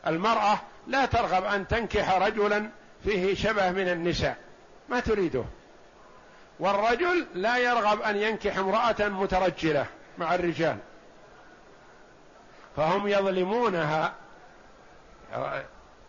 المرأة 0.07 0.59
لا 0.87 1.07
ترغب 1.07 1.45
أن 1.45 1.69
تنكح 1.69 2.19
رجلا 2.19 2.71
فيه 3.05 3.35
شبه 3.35 3.71
من 3.71 3.89
النساء. 3.89 4.37
ما 4.89 5.01
تريده. 5.01 5.45
والرجل 6.61 7.27
لا 7.35 7.57
يرغب 7.57 8.03
أن 8.03 8.17
ينكح 8.17 8.59
امرأة 8.59 9.09
مترجلة 9.09 9.87
مع 10.19 10.35
الرجال. 10.35 10.77
فهم 12.77 13.09
يظلمونها 13.09 14.15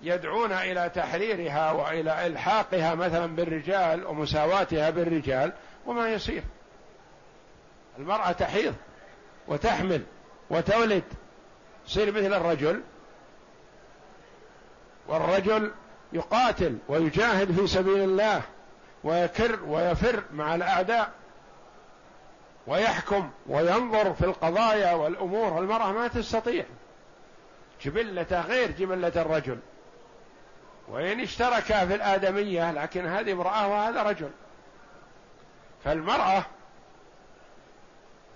يدعون 0.02 0.52
إلى 0.52 0.92
تحريرها 0.96 1.72
وإلى 1.72 2.28
إلحاقها 2.28 2.96
مثلا 2.96 3.36
بالرجال 3.36 4.06
ومساواتها 4.06 4.90
بالرجال 4.90 5.54
وما 5.88 6.10
يصير. 6.10 6.44
المرأة 8.00 8.32
تحيض 8.32 8.76
وتحمل 9.48 10.04
وتولد. 10.50 11.04
تصير 11.86 12.12
مثل 12.12 12.34
الرجل. 12.34 12.82
والرجل 15.08 15.72
يقاتل 16.14 16.78
ويجاهد 16.88 17.52
في 17.52 17.68
سبيل 17.68 18.00
الله 18.00 18.42
ويكر 19.04 19.60
ويفر 19.68 20.24
مع 20.34 20.56
الأعداء 20.56 21.12
ويحكم 22.68 23.30
وينظر 23.48 24.14
في 24.14 24.26
القضايا 24.26 24.94
والأمور. 24.94 25.60
المرأة 25.60 25.92
ما 25.92 26.08
تستطيع. 26.08 26.66
جبلته 27.82 28.42
غير 28.42 28.72
جبلة 28.72 29.12
الرجل. 29.16 29.60
وإن 30.88 31.20
اشتركا 31.20 31.86
في 31.86 31.96
الآدمية 31.96 32.72
لكن 32.72 33.06
هذه 33.06 33.32
امرأة 33.32 33.68
وهذا 33.68 34.04
رجل. 34.04 34.30
فالمرأة 35.84 36.46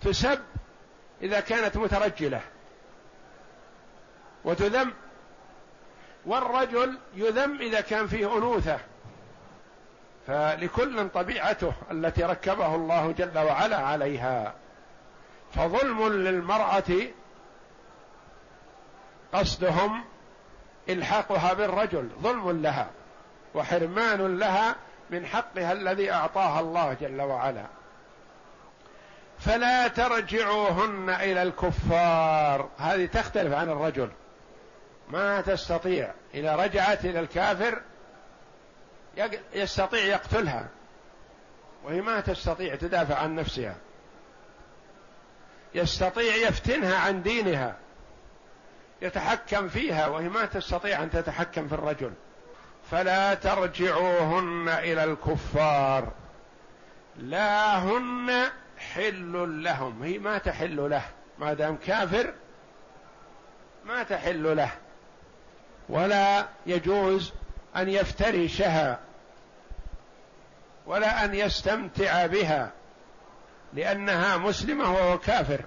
تسب 0.02 0.40
إذا 1.22 1.40
كانت 1.40 1.78
مترجلة 1.78 2.42
وتذم 4.44 4.94
والرجل 6.26 6.98
يذم 7.16 7.62
إذا 7.62 7.82
كان 7.82 8.08
فيه 8.08 8.38
أنوثة. 8.38 8.80
فلكل 10.28 11.10
طبيعته 11.10 11.74
التي 11.92 12.24
ركبه 12.24 12.76
الله 12.76 13.12
جل 13.12 13.40
وعلا 13.40 13.78
عليها. 13.78 14.54
فظلم 15.54 16.08
للمرأة 16.08 17.08
قصدهم 19.34 20.04
إلحاقها 20.90 21.54
بالرجل 21.54 22.10
ظلم 22.22 22.62
لها 22.62 22.90
وحرمان 23.56 24.38
لها 24.38 24.76
من 25.12 25.26
حقها 25.26 25.72
الذي 25.72 26.12
أعطاها 26.12 26.60
الله 26.60 26.94
جل 26.94 27.22
وعلا. 27.22 27.66
فلا 29.40 29.88
ترجعوهن 29.88 31.10
إلى 31.10 31.44
الكفار. 31.44 32.70
هذه 32.78 33.06
تختلف 33.06 33.54
عن 33.54 33.70
الرجل. 33.70 34.10
ما 35.10 35.42
تستطيع. 35.42 36.12
إذا 36.34 36.56
رجعت 36.56 37.06
إلى 37.06 37.20
الكافر 37.20 37.82
يستطيع 39.54 40.04
يقتلها. 40.04 40.68
وهي 41.84 42.02
ما 42.02 42.20
تستطيع 42.20 42.76
تدافع 42.76 43.16
عن 43.16 43.36
نفسها. 43.36 43.76
يستطيع 45.76 46.36
يفتنها 46.36 46.98
عن 46.98 47.24
دينها. 47.24 47.76
يتحكم 49.02 49.70
فيها 49.70 50.08
وهي 50.08 50.30
ما 50.30 50.46
تستطيع 50.46 51.04
أن 51.04 51.10
تتحكم 51.10 51.68
في 51.68 51.74
الرجل. 51.74 52.14
فلا 52.92 53.34
ترجعوهن 53.34 54.70
إلى 54.70 55.04
الكفار. 55.04 56.12
لا 57.18 57.78
هن 57.78 58.32
حل 58.78 59.64
لهم. 59.64 60.04
هي 60.04 60.20
ما 60.20 60.38
تحل 60.38 60.90
له. 60.90 61.02
ما 61.40 61.54
دام 61.54 61.76
كافر 61.76 62.34
ما 63.86 64.04
تحل 64.04 64.58
له. 64.58 64.72
ولا 65.90 66.46
يجوز 66.66 67.34
أن 67.76 67.90
يفترشها. 67.90 69.00
ولا 70.86 71.26
أن 71.26 71.36
يستمتع 71.36 72.26
بها. 72.26 72.72
لأنها 73.74 74.38
مسلمة 74.38 74.94
وهو 74.94 75.18
كافر. 75.18 75.62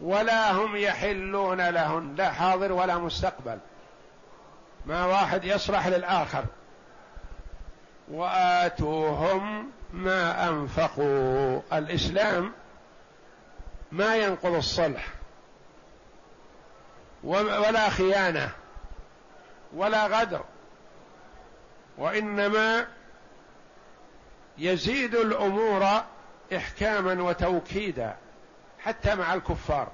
ولا 0.00 0.52
هم 0.52 0.76
يحلون 0.76 1.68
لهن. 1.68 2.14
لا 2.16 2.30
حاضر 2.32 2.72
ولا 2.72 2.98
مستقبل. 2.98 3.58
ما 4.86 5.06
واحد 5.06 5.44
يصلح 5.44 5.86
للآخر. 5.86 6.44
وآتوهم 8.08 9.70
ما 9.92 10.48
أنفقوا. 10.48 11.60
الإسلام 11.72 12.52
ما 13.92 14.16
ينقض 14.16 14.54
الصلح. 14.54 15.06
ولا 17.24 17.88
خيانة. 17.88 18.50
ولا 19.74 20.06
غدر. 20.06 20.44
وإنما 21.98 22.86
يزيد 24.58 25.14
الأمور 25.14 26.02
إحكاما 26.56 27.22
وتوكيدا. 27.22 28.16
حتى 28.78 29.14
مع 29.14 29.34
الكفار. 29.34 29.88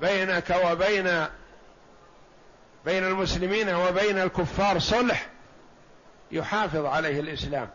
بينك 0.00 0.60
وبين 0.64 1.26
بين 2.84 3.04
المسلمين 3.04 3.74
وبين 3.74 4.18
الكفار 4.18 4.78
صلح 4.78 5.26
يحافظ 6.32 6.86
عليه 6.86 7.20
الإسلام 7.20 7.68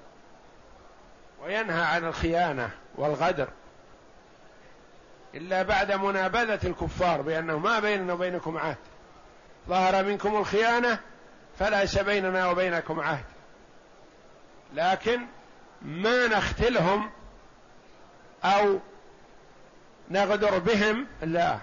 وينهى 1.44 1.84
عن 1.84 2.06
الخيانة 2.06 2.70
والغدر 2.96 3.48
إلا 5.36 5.64
بعد 5.64 5.92
منابذة 5.92 6.60
الكفار 6.68 7.22
بأنه 7.22 7.58
ما 7.58 7.80
بيننا 7.80 8.14
وبينكم 8.14 8.58
عهد. 8.58 8.78
ظهر 9.70 10.04
منكم 10.04 10.38
الخيانة 10.38 11.00
فليس 11.60 11.98
بيننا 11.98 12.48
وبينكم 12.48 13.00
عهد. 13.00 13.26
لكن 14.74 15.22
ما 15.82 16.28
نختلهم 16.28 17.10
أو 18.44 18.80
نغدر 20.10 20.60
بهم 20.60 21.08
لا. 21.22 21.58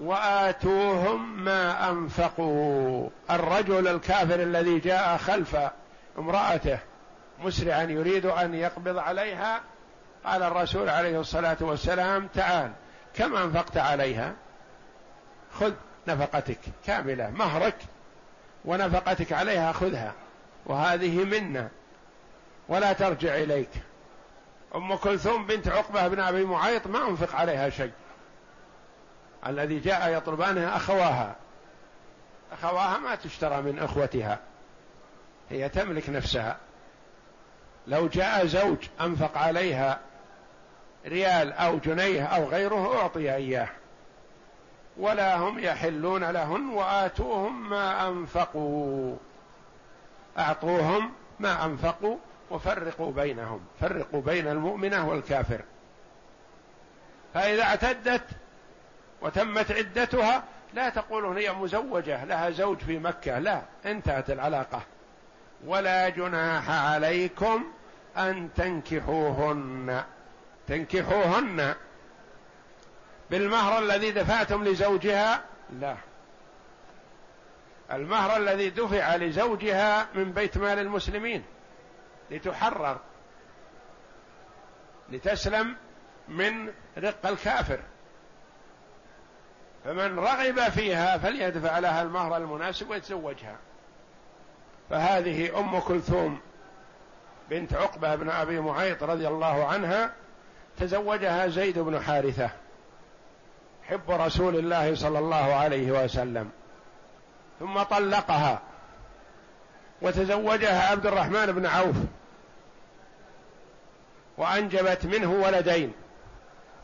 وآتوهم 0.00 1.44
ما 1.44 1.90
أنفقوا. 1.90 3.08
الرجل 3.30 3.88
الكافر 3.88 4.42
الذي 4.42 4.78
جاء 4.78 5.16
خلف 5.16 5.56
امرأته 6.18 6.78
مسرعا 7.38 7.82
يريد 7.82 8.26
أن 8.26 8.54
يقبض 8.54 8.98
عليها 8.98 9.60
قال 10.24 10.42
الرسول 10.42 10.88
عليه 10.88 11.20
الصلاة 11.20 11.56
والسلام 11.60 12.26
تعال 12.34 12.72
كم 13.14 13.36
أنفقت 13.36 13.76
عليها؟ 13.76 14.34
خذ 15.52 15.72
نفقتك 16.08 16.58
كاملة 16.86 17.30
مهرك 17.30 17.76
ونفقتك 18.64 19.32
عليها 19.32 19.72
خذها 19.72 20.12
وهذه 20.66 21.24
منا 21.24 21.68
ولا 22.68 22.92
ترجع 22.92 23.34
إليك. 23.34 23.70
أم 24.74 24.94
كلثوم 24.94 25.46
بنت 25.46 25.68
عقبة 25.68 26.08
بن 26.08 26.20
أبي 26.20 26.44
معيط 26.44 26.86
ما 26.86 27.08
أنفق 27.08 27.36
عليها 27.36 27.70
شيء. 27.70 27.92
الذي 29.46 29.78
جاء 29.78 30.16
يطلبانها 30.16 30.76
أخواها. 30.76 31.36
أخواها 32.52 32.98
ما 32.98 33.14
تشترى 33.14 33.62
من 33.62 33.78
أخوتها. 33.78 34.38
هي 35.50 35.68
تملك 35.68 36.10
نفسها. 36.10 36.56
لو 37.86 38.08
جاء 38.08 38.46
زوج 38.46 38.78
أنفق 39.00 39.38
عليها 39.38 40.00
ريال 41.06 41.52
أو 41.52 41.78
جنيه 41.78 42.24
أو 42.24 42.44
غيره 42.44 43.00
أعطي 43.00 43.34
إياه. 43.34 43.68
ولا 44.96 45.36
هم 45.36 45.58
يحلون 45.58 46.24
لهن 46.24 46.68
وآتوهم 46.68 47.70
ما 47.70 48.08
أنفقوا. 48.08 49.16
أعطوهم 50.38 51.12
ما 51.40 51.64
أنفقوا 51.64 52.16
وفرقوا 52.50 53.12
بينهم. 53.12 53.60
فرقوا 53.80 54.20
بين 54.22 54.48
المؤمنة 54.48 55.08
والكافر. 55.08 55.60
فإذا 57.34 57.62
اعتدت 57.62 58.24
وتمت 59.22 59.72
عدتها 59.72 60.44
لا 60.74 60.88
تقولون 60.88 61.36
هي 61.36 61.52
مزوجة 61.52 62.24
لها 62.24 62.50
زوج 62.50 62.78
في 62.78 62.98
مكة 62.98 63.38
لا 63.38 63.62
انتهت 63.86 64.30
العلاقة. 64.30 64.82
ولا 65.66 66.08
جناح 66.08 66.70
عليكم 66.70 67.64
أن 68.16 68.48
تنكحوهن. 68.56 70.04
تنكحوهن. 70.68 71.74
بالمهر 73.30 73.78
الذي 73.78 74.10
دفعتم 74.10 74.64
لزوجها؟ 74.64 75.44
لا. 75.80 75.96
المهر 77.92 78.36
الذي 78.36 78.70
دفع 78.70 79.16
لزوجها 79.16 80.08
من 80.14 80.32
بيت 80.32 80.58
مال 80.58 80.78
المسلمين. 80.78 81.44
لتحرر. 82.30 82.98
لتسلم 85.10 85.76
من 86.28 86.72
رق 86.98 87.26
الكافر. 87.26 87.80
فمن 89.84 90.18
رغب 90.18 90.60
فيها 90.60 91.18
فليدفع 91.18 91.78
لها 91.78 92.02
المهر 92.02 92.36
المناسب 92.36 92.90
ويتزوجها. 92.90 93.56
فهذه 94.90 95.58
أم 95.58 95.78
كلثوم 95.78 96.40
بنت 97.50 97.74
عقبة 97.74 98.14
بن 98.14 98.30
أبي 98.30 98.60
معيط 98.60 99.02
رضي 99.02 99.28
الله 99.28 99.66
عنها 99.66 100.12
تزوجها 100.78 101.48
زيد 101.48 101.78
بن 101.78 102.02
حارثة 102.02 102.50
حب 103.88 104.10
رسول 104.10 104.56
الله 104.56 104.94
صلى 104.94 105.18
الله 105.18 105.54
عليه 105.54 106.04
وسلم. 106.04 106.50
ثم 107.60 107.82
طلقها 107.82 108.60
وتزوجها 110.02 110.90
عبد 110.90 111.06
الرحمن 111.06 111.46
بن 111.46 111.66
عوف 111.66 111.96
وأنجبت 114.38 115.06
منه 115.06 115.32
ولدين. 115.32 115.92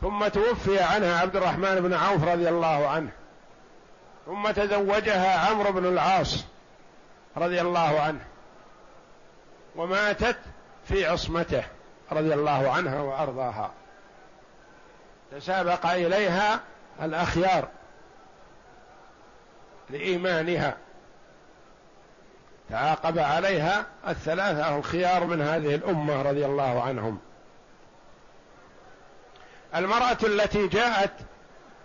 ثم 0.01 0.27
توفي 0.27 0.79
عنها 0.79 1.19
عبد 1.19 1.35
الرحمن 1.35 1.75
بن 1.75 1.93
عوف 1.93 2.23
رضي 2.23 2.49
الله 2.49 2.87
عنه. 2.87 3.09
ثم 4.25 4.51
تزوجها 4.51 5.49
عمرو 5.49 5.71
بن 5.71 5.85
العاص 5.85 6.45
رضي 7.37 7.61
الله 7.61 7.99
عنه. 8.01 8.19
وماتت 9.75 10.37
في 10.87 11.05
عصمته 11.05 11.63
رضي 12.11 12.33
الله 12.33 12.71
عنها 12.71 13.01
وأرضاها. 13.01 13.71
تسابق 15.31 15.85
إليها 15.85 16.59
الأخيار 17.01 17.67
لإيمانها. 19.89 20.77
تعاقب 22.69 23.19
عليها 23.19 23.85
الثلاثة 24.07 24.77
الخيار 24.77 25.23
من 25.23 25.41
هذه 25.41 25.75
الأمة 25.75 26.21
رضي 26.21 26.45
الله 26.45 26.83
عنهم. 26.83 27.19
المرأة 29.77 30.17
التي 30.23 30.67
جاءت 30.67 31.11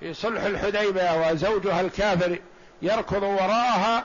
في 0.01 0.15
صلح 0.15 0.43
الحديبية 0.43 1.31
وزوجها 1.31 1.81
الكافر 1.81 2.39
يركض 2.83 3.23
وراءها 3.23 4.05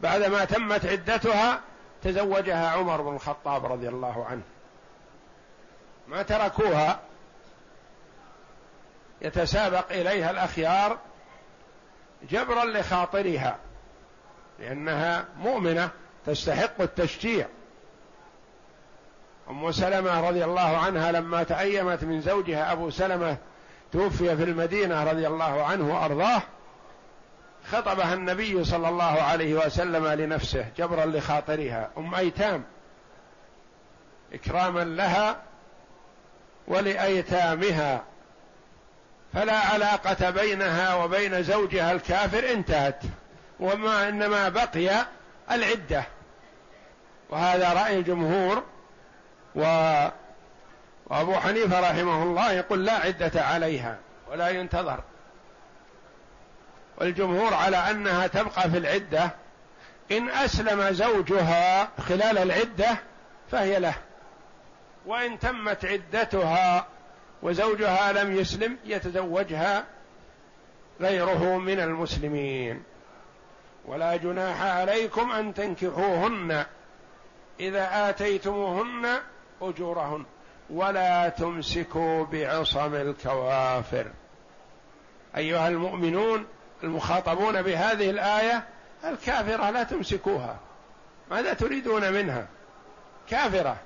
بعدما 0.00 0.44
تمت 0.44 0.86
عدتها 0.86 1.60
تزوجها 2.02 2.70
عمر 2.70 3.02
بن 3.02 3.14
الخطاب 3.14 3.66
رضي 3.72 3.88
الله 3.88 4.26
عنه. 4.26 4.42
ما 6.08 6.22
تركوها 6.22 7.00
يتسابق 9.22 9.92
إليها 9.92 10.30
الأخيار 10.30 10.98
جبرا 12.30 12.64
لخاطرها 12.64 13.58
لأنها 14.58 15.24
مؤمنة 15.38 15.90
تستحق 16.26 16.80
التشجيع. 16.80 17.46
أم 19.50 19.72
سلمة 19.72 20.28
رضي 20.28 20.44
الله 20.44 20.78
عنها 20.78 21.12
لما 21.12 21.42
تأيمت 21.42 22.04
من 22.04 22.20
زوجها 22.20 22.72
أبو 22.72 22.90
سلمة 22.90 23.36
توفي 23.92 24.36
في 24.36 24.42
المدينة 24.42 25.04
رضي 25.04 25.26
الله 25.26 25.64
عنه 25.64 25.94
وأرضاه 25.94 26.42
خطبها 27.72 28.14
النبي 28.14 28.64
صلى 28.64 28.88
الله 28.88 29.22
عليه 29.22 29.54
وسلم 29.54 30.06
لنفسه 30.06 30.66
جبرا 30.78 31.06
لخاطرها 31.06 31.90
أم 31.98 32.14
أيتام 32.14 32.64
إكراما 34.32 34.84
لها 34.84 35.36
ولأيتامها 36.68 38.04
فلا 39.34 39.58
علاقة 39.58 40.30
بينها 40.30 40.94
وبين 40.94 41.42
زوجها 41.42 41.92
الكافر 41.92 42.52
انتهت 42.52 43.02
وما 43.60 44.08
إنما 44.08 44.48
بقي 44.48 45.06
العدة 45.50 46.04
وهذا 47.30 47.72
رأي 47.72 47.98
الجمهور 47.98 48.62
و 49.58 49.62
وابو 51.06 51.34
حنيفة 51.34 51.80
رحمه 51.80 52.22
الله 52.22 52.52
يقول 52.52 52.84
لا 52.84 52.92
عدة 52.92 53.42
عليها 53.42 53.98
ولا 54.30 54.48
ينتظر. 54.48 55.00
والجمهور 56.98 57.54
على 57.54 57.76
أنها 57.76 58.26
تبقى 58.26 58.70
في 58.70 58.78
العدة 58.78 59.30
إن 60.12 60.30
أسلم 60.30 60.90
زوجها 60.92 61.88
خلال 61.98 62.38
العدة 62.38 62.96
فهي 63.50 63.78
له. 63.78 63.94
وإن 65.06 65.38
تمت 65.38 65.84
عدتها 65.84 66.86
وزوجها 67.42 68.12
لم 68.12 68.36
يسلم 68.36 68.76
يتزوجها 68.84 69.84
غيره 71.00 71.58
من 71.58 71.80
المسلمين. 71.80 72.82
ولا 73.84 74.16
جناح 74.16 74.62
عليكم 74.62 75.32
أن 75.32 75.54
تنكحوهن. 75.54 76.64
إذا 77.60 78.08
آتيتموهن 78.08 79.20
أجورهن. 79.62 80.24
ولا 80.70 81.28
تمسكوا 81.28 82.24
بعصم 82.24 82.94
الكوافر. 82.94 84.06
أيها 85.36 85.68
المؤمنون 85.68 86.46
المخاطبون 86.82 87.62
بهذه 87.62 88.10
الآية 88.10 88.64
الكافرة 89.04 89.70
لا 89.70 89.82
تمسكوها. 89.82 90.56
ماذا 91.30 91.54
تريدون 91.54 92.12
منها؟ 92.12 92.46
كافرة. 93.28 93.76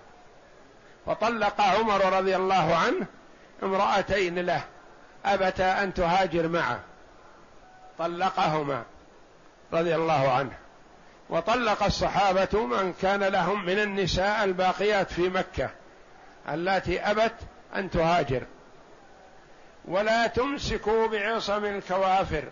فطلق 1.07 1.61
عمر 1.61 2.19
رضي 2.19 2.37
الله 2.37 2.77
عنه 2.77 3.07
امرأتين 3.63 4.39
له. 4.39 4.65
أبتا 5.25 5.83
أن 5.83 5.95
تهاجر 5.95 6.49
معه. 6.49 6.81
طلقهما 7.99 8.83
رضي 9.73 9.95
الله 9.95 10.33
عنه. 10.33 10.62
وطلق 11.31 11.83
الصحابة 11.83 12.67
من 12.67 12.95
كان 13.03 13.25
لهم 13.25 13.65
من 13.65 13.79
النساء 13.79 14.45
الباقيات 14.45 15.13
في 15.13 15.29
مكة 15.29 15.71
اللاتي 16.49 17.01
أبت 17.01 17.35
أن 17.77 17.91
تهاجر. 17.91 18.43
ولا 19.85 20.27
تمسكوا 20.27 21.07
بعصم 21.07 21.65
الكوافر 21.65 22.45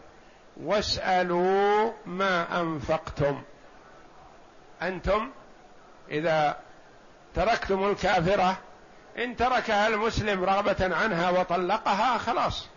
واسألوا 0.57 1.93
ما 2.07 2.61
أنفقتم. 2.61 3.43
أنتم 4.83 5.31
إذا 6.11 6.57
تركتم 7.35 7.85
الكافرة 7.91 8.57
إن 9.19 9.37
تركها 9.37 9.89
المسلم 9.89 10.45
رغبة 10.45 10.97
عنها 10.97 11.31
وطلقها 11.31 12.19
خلاص. 12.19 12.69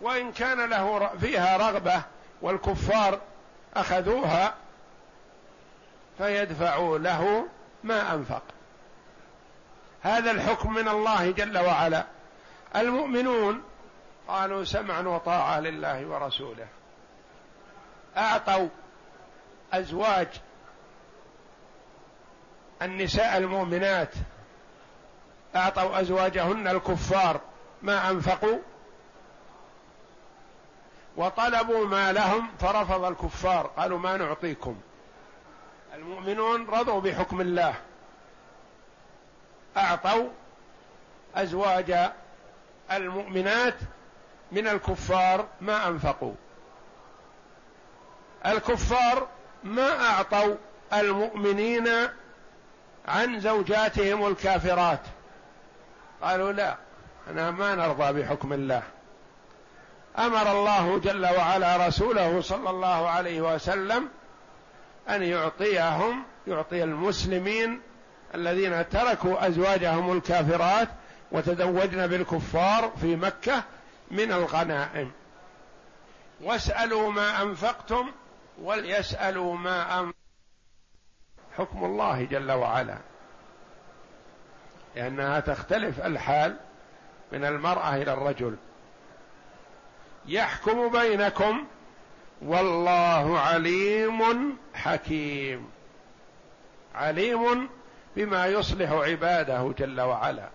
وإن 0.00 0.32
كان 0.32 0.70
له 0.70 1.10
فيها 1.20 1.56
رغبة 1.56 2.02
والكفار 2.42 3.20
أخذوها 3.76 4.54
فيدفعوا 6.18 6.98
له 6.98 7.46
ما 7.84 8.14
أنفق. 8.14 8.42
هذا 10.02 10.30
الحكم 10.30 10.74
من 10.74 10.88
الله 10.88 11.30
جل 11.30 11.58
وعلا. 11.58 12.04
المؤمنون 12.76 13.62
قالوا 14.28 14.64
سمعا 14.64 15.02
وطاعة 15.02 15.60
لله 15.60 16.06
ورسوله. 16.06 16.66
أعطوا 18.16 18.68
أزواج 19.72 20.28
النساء 22.82 23.36
المؤمنات 23.36 24.14
أعطوا 25.56 26.00
أزواجهن 26.00 26.68
الكفار 26.68 27.40
ما 27.82 28.10
أنفقوا. 28.10 28.58
وطلبوا 31.16 31.86
ما 31.86 32.12
لهم 32.12 32.48
فرفض 32.60 33.04
الكفار. 33.04 33.66
قالوا 33.66 33.98
ما 33.98 34.16
نعطيكم. 34.16 34.80
المؤمنون 35.94 36.66
رضوا 36.66 37.00
بحكم 37.00 37.40
الله. 37.40 37.74
أعطوا 39.76 40.28
أزواج 41.34 42.10
المؤمنات 42.92 43.76
من 44.52 44.68
الكفار 44.68 45.46
ما 45.60 45.88
أنفقوا. 45.88 46.34
الكفار 48.46 49.28
ما 49.64 50.10
أعطوا 50.10 50.54
المؤمنين 50.92 51.88
عن 53.08 53.40
زوجاتهم 53.40 54.26
الكافرات. 54.26 55.00
قالوا 56.22 56.52
لا 56.52 56.76
أنا 57.30 57.50
ما 57.50 57.74
نرضى 57.74 58.22
بحكم 58.22 58.52
الله. 58.52 58.82
أمر 60.18 60.52
الله 60.52 60.98
جل 60.98 61.26
وعلا 61.26 61.86
رسوله 61.88 62.40
صلى 62.40 62.70
الله 62.70 63.08
عليه 63.08 63.40
وسلم 63.40 64.08
أن 65.08 65.22
يعطيهم 65.22 66.24
يعطي 66.46 66.84
المسلمين 66.84 67.80
الذين 68.34 68.88
تركوا 68.88 69.46
أزواجهم 69.46 70.16
الكافرات 70.16 70.88
وتزوجن 71.32 72.06
بالكفار 72.06 72.92
في 73.00 73.16
مكة 73.16 73.62
من 74.10 74.32
الغنائم. 74.32 75.12
واسألوا 76.40 77.12
ما 77.12 77.42
أنفقتم 77.42 78.12
وليسألوا 78.62 79.56
ما 79.56 79.98
أنفقتم 80.00 80.20
حكم 81.56 81.84
الله 81.84 82.24
جل 82.24 82.52
وعلا. 82.52 82.98
لأنها 84.96 85.40
تختلف 85.40 86.00
الحال 86.00 86.56
من 87.32 87.44
المرأة 87.44 87.96
إلى 87.96 88.12
الرجل. 88.12 88.56
يحكم 90.26 90.88
بينكم 90.88 91.66
والله 92.42 93.38
عليم 93.40 94.56
حكيم. 94.74 95.70
عليم 96.94 97.68
بما 98.16 98.46
يصلح 98.46 98.90
عباده 98.90 99.74
جل 99.78 100.00
وعلا 100.00 100.48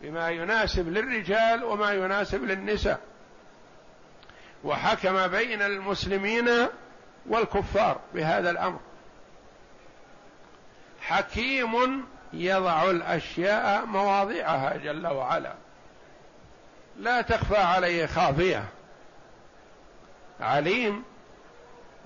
بما 0.00 0.28
يناسب 0.28 0.88
للرجال 0.88 1.64
وما 1.64 1.92
يناسب 1.92 2.44
للنساء. 2.44 3.00
وحكم 4.64 5.26
بين 5.26 5.62
المسلمين 5.62 6.48
والكفار 7.28 8.00
بهذا 8.14 8.50
الأمر. 8.50 8.80
حكيم 11.00 12.04
يضع 12.32 12.90
الأشياء 12.90 13.86
مواضعها 13.86 14.76
جل 14.76 15.06
وعلا. 15.06 15.54
لا 16.96 17.20
تخفى 17.22 17.56
عليه 17.56 18.06
خافية. 18.06 18.64
عليم 20.40 21.04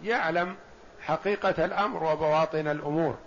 يعلم 0.03 0.57
حقيقة 1.03 1.65
الأمر 1.65 2.05
وبواطن 2.05 2.69
الأمور. 2.69 3.19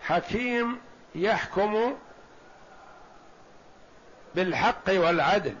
حكيم 0.00 0.80
يحكم 1.14 1.94
بالحق 4.34 4.88
والعدل. 4.88 5.54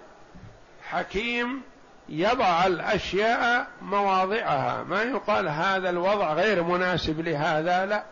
حكيم 0.90 1.62
يضع 2.08 2.66
الأشياء 2.66 3.66
مواضعها. 3.82 4.82
ما 4.82 5.02
يقال 5.02 5.48
هذا 5.48 5.90
الوضع 5.90 6.32
غير 6.32 6.62
مناسب 6.62 7.20
لهذا 7.20 7.86
لا 7.86 8.04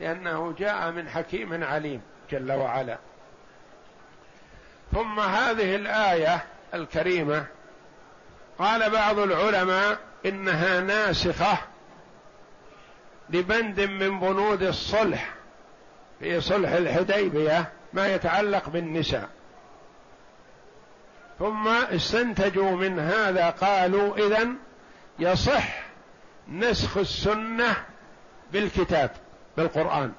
لأنه 0.00 0.54
جاء 0.58 0.90
من 0.90 1.08
حكيم 1.08 1.64
عليم 1.64 2.02
جل 2.30 2.52
وعلا. 2.52 2.98
ثم 4.92 5.20
هذه 5.20 5.76
الآية 5.76 6.44
الكريمة 6.74 7.46
قال 8.58 8.90
بعض 8.90 9.18
العلماء 9.18 9.98
إنها 10.26 10.80
ناسخة 10.80 11.58
لبند 13.30 13.80
من 13.80 14.20
بنود 14.20 14.62
الصلح 14.62 15.34
في 16.20 16.40
صلح 16.40 16.70
الحديبية 16.70 17.72
ما 17.92 18.14
يتعلق 18.14 18.68
بالنساء. 18.68 19.28
ثم 21.38 21.68
استنتجوا 21.68 22.70
من 22.70 22.98
هذا 22.98 23.50
قالوا 23.50 24.16
اذا 24.16 24.48
يصح 25.18 25.82
نسخ 26.48 26.96
السنة 26.96 27.76
بالكتاب 28.52 29.10
بالقرآن. 29.56 30.12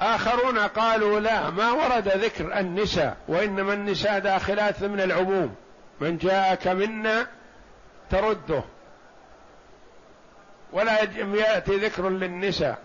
آخرون 0.00 0.58
قالوا 0.58 1.20
لا 1.20 1.50
ما 1.50 1.70
ورد 1.70 2.08
ذكر 2.08 2.58
النساء 2.58 3.16
وإنما 3.28 3.72
النساء 3.72 4.18
داخلات 4.18 4.80
ضمن 4.80 5.00
العموم. 5.00 5.54
من 6.00 6.18
جاءك 6.18 6.66
منا 6.68 7.26
ترده. 8.10 8.62
ولا 10.72 11.02
يأتي 11.34 11.76
ذكر 11.76 12.08
للنساء. 12.08 12.78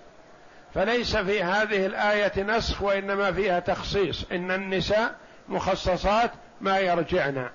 فليس 0.74 1.17
في 1.17 1.43
هذه 1.43 1.86
الآية 1.86 2.43
نسخ 2.43 2.82
وإنما 2.82 3.32
فيها 3.32 3.60
تخصيص. 3.60 4.26
إن 4.32 4.52
النساء 4.52 5.15
مخصصات 5.50 6.32
ما 6.62 6.80
يرجعن. 6.80 7.50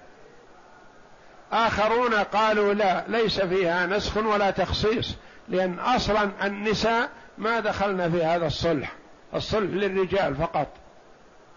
آخرون 1.53 2.15
قالوا 2.15 2.75
لا 2.75 3.05
ليس 3.09 3.41
فيها 3.41 3.87
نسخ 3.87 4.17
ولا 4.17 4.51
تخصيص. 4.51 5.17
لأن 5.49 5.79
أصلا 5.79 6.31
النساء 6.43 7.09
ما 7.39 7.61
دخلنا 7.61 8.11
في 8.11 8.25
هذا 8.25 8.47
الصلح. 8.47 8.93
الصلح 9.35 9.71
للرجال 9.71 10.37
فقط. 10.37 10.69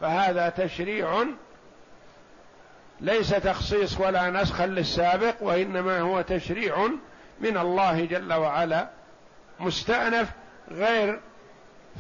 فهذا 0.02 0.50
تشريع 0.50 1.26
ليس 3.02 3.30
تخصيص 3.30 4.00
ولا 4.00 4.30
نسخا 4.30 4.66
للسابق 4.66 5.36
وإنما 5.42 6.00
هو 6.00 6.22
تشريع 6.22 6.88
من 7.40 7.58
الله 7.58 8.06
جل 8.06 8.34
وعلا 8.34 8.90
مستأنف 9.60 10.30
غير 10.72 11.20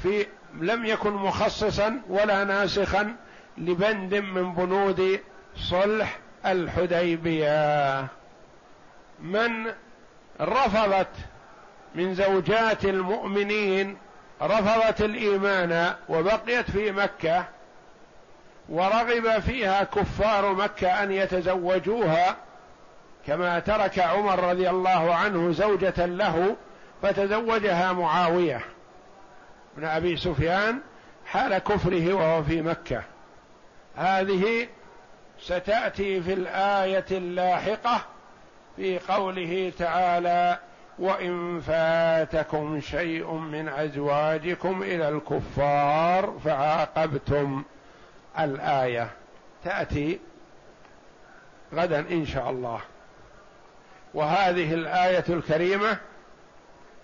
في 0.03 0.25
لم 0.53 0.85
يكن 0.85 1.11
مخصصا 1.11 2.01
ولا 2.09 2.43
ناسخا 2.43 3.15
لبند 3.57 4.15
من 4.15 4.53
بنود 4.53 5.19
صلح 5.55 6.17
الحديبية. 6.45 8.07
من 9.19 9.71
رفضت 10.41 11.15
من 11.95 12.13
زوجات 12.13 12.85
المؤمنين 12.85 13.97
رفضت 14.41 15.01
الإيمان 15.01 15.95
وبقيت 16.09 16.71
في 16.71 16.91
مكة 16.91 17.45
ورغب 18.69 19.39
فيها 19.39 19.83
كفار 19.83 20.53
مكة 20.53 21.03
أن 21.03 21.11
يتزوجوها 21.11 22.35
كما 23.27 23.59
ترك 23.59 23.99
عمر 23.99 24.49
رضي 24.49 24.69
الله 24.69 25.15
عنه 25.15 25.51
زوجة 25.51 26.05
له 26.05 26.55
فتزوجها 27.01 27.93
معاوية 27.93 28.61
بن 29.77 29.85
أبي 29.85 30.17
سفيان 30.17 30.79
حال 31.25 31.57
كفره 31.57 32.13
وهو 32.13 32.43
في 32.43 32.61
مكة. 32.61 33.03
هذه 33.95 34.67
ستأتي 35.41 36.21
في 36.21 36.33
الآية 36.33 37.05
اللاحقة 37.11 38.01
في 38.75 38.99
قوله 38.99 39.73
تعالى 39.79 40.57
وإن 40.99 41.59
فاتكم 41.59 42.81
شيء 42.81 43.31
من 43.33 43.69
أزواجكم 43.69 44.83
إلى 44.83 45.09
الكفار 45.09 46.33
فعاقبتم 46.45 47.63
الآية 48.39 49.09
تأتي 49.63 50.19
غدا 51.73 51.99
إن 51.99 52.25
شاء 52.25 52.49
الله. 52.49 52.81
وهذه 54.13 54.73
الآية 54.73 55.23
الكريمة 55.29 55.97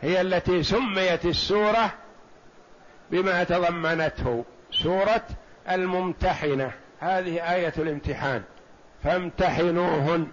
هي 0.02 0.22
التي 0.22 0.64
سميت 0.64 1.26
السورة 1.26 1.94
بما 3.12 3.44
تضمنته 3.44 4.46
سورة 4.72 5.26
الممتحنة. 5.70 6.72
هذه 7.00 7.54
آية 7.54 7.74
الامتحان. 7.78 8.44
فامتحنوهن. 9.04 10.28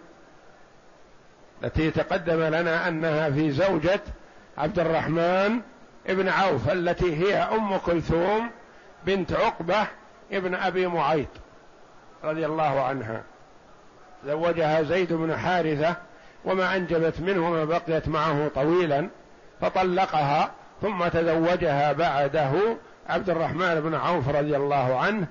التي 1.64 1.90
تقدم 1.90 2.42
لنا 2.42 2.88
أنها 2.88 3.31
في 3.31 3.50
زوجة 3.50 4.00
عبد 4.59 4.78
الرحمن 4.78 5.61
ابن 6.07 6.28
عوف 6.28 6.70
التي 6.70 7.16
هي 7.16 7.37
أم 7.37 7.76
كلثوم 7.76 8.50
بنت 9.07 9.33
عقبة 9.33 9.87
ابن 10.33 10.55
أبي 10.55 10.87
معيط 10.87 11.29
رضي 12.25 12.47
الله 12.47 12.81
عنها. 12.83 13.23
زوجها 14.27 14.83
زيد 14.83 15.12
بن 15.12 15.37
حارثة 15.37 15.97
وما 16.45 16.77
أنجبت 16.77 17.21
منه 17.21 17.51
ما 17.51 17.64
بقيت 17.64 18.09
معه 18.09 18.49
طويلا 18.49 19.09
فطلقها 19.61 20.51
ثم 20.83 21.09
تزوجها 21.09 21.92
بعده 21.92 22.77
عبد 23.09 23.31
الرحمن 23.31 23.81
بن 23.81 23.95
عوف 23.95 24.29
رضي 24.29 24.57
الله 24.57 24.99
عنه 25.01 25.27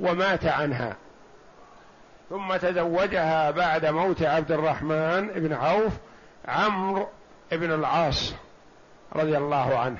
ومات 0.00 0.46
عنها. 0.46 0.96
ثم 2.30 2.56
تزوجها 2.56 3.50
بعد 3.50 3.86
موت 3.86 4.22
عبد 4.22 4.52
الرحمن 4.52 5.28
بن 5.28 5.52
عوف 5.52 5.92
عمرو 6.48 7.08
بن 7.52 7.72
العاص 7.72 8.34
رضي 9.16 9.36
الله 9.36 9.78
عنه. 9.78 9.98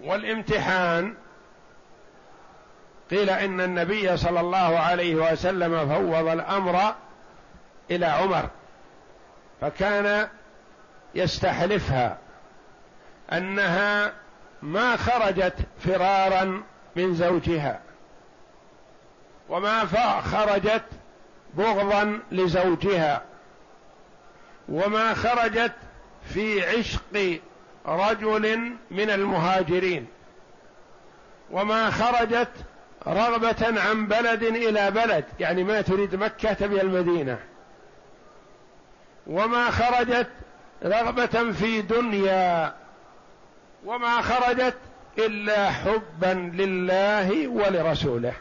والامتحان 0.00 1.14
قيل 3.10 3.30
إن 3.30 3.60
النبي 3.60 4.16
صلى 4.16 4.40
الله 4.40 4.78
عليه 4.78 5.14
وسلم 5.14 5.88
فوض 5.88 6.28
الأمر 6.28 6.94
إلى 7.90 8.06
عمر 8.06 8.48
فكان 9.60 10.28
يستحلفها 11.14 12.18
أنها 13.32 14.12
ما 14.62 14.96
خرجت 14.96 15.54
فرارا 15.78 16.62
من 16.96 17.14
زوجها 17.14 17.80
وما 19.48 19.84
خرجت 20.20 20.84
بغضا 21.54 22.20
لزوجها 22.32 23.22
وما 24.68 25.14
خرجت 25.14 25.72
في 26.34 26.66
عشق 26.66 27.40
رجل 27.86 28.72
من 28.90 29.10
المهاجرين 29.10 30.06
وما 31.50 31.90
خرجت 31.90 32.50
رغبة 33.06 33.80
عن 33.80 34.06
بلد 34.06 34.42
إلى 34.42 34.90
بلد 34.90 35.24
يعني 35.40 35.64
ما 35.64 35.80
تريد 35.80 36.14
مكة 36.14 36.52
تبي 36.52 36.80
المدينة. 36.80 37.38
وما 39.26 39.70
خرجت 39.70 40.28
رغبة 40.84 41.52
في 41.52 41.82
دنيا. 41.82 42.74
وما 43.84 44.22
خرجت 44.22 44.76
إلا 45.18 45.70
حبا 45.70 46.50
لله 46.54 47.48
ولرسوله. 47.48 48.32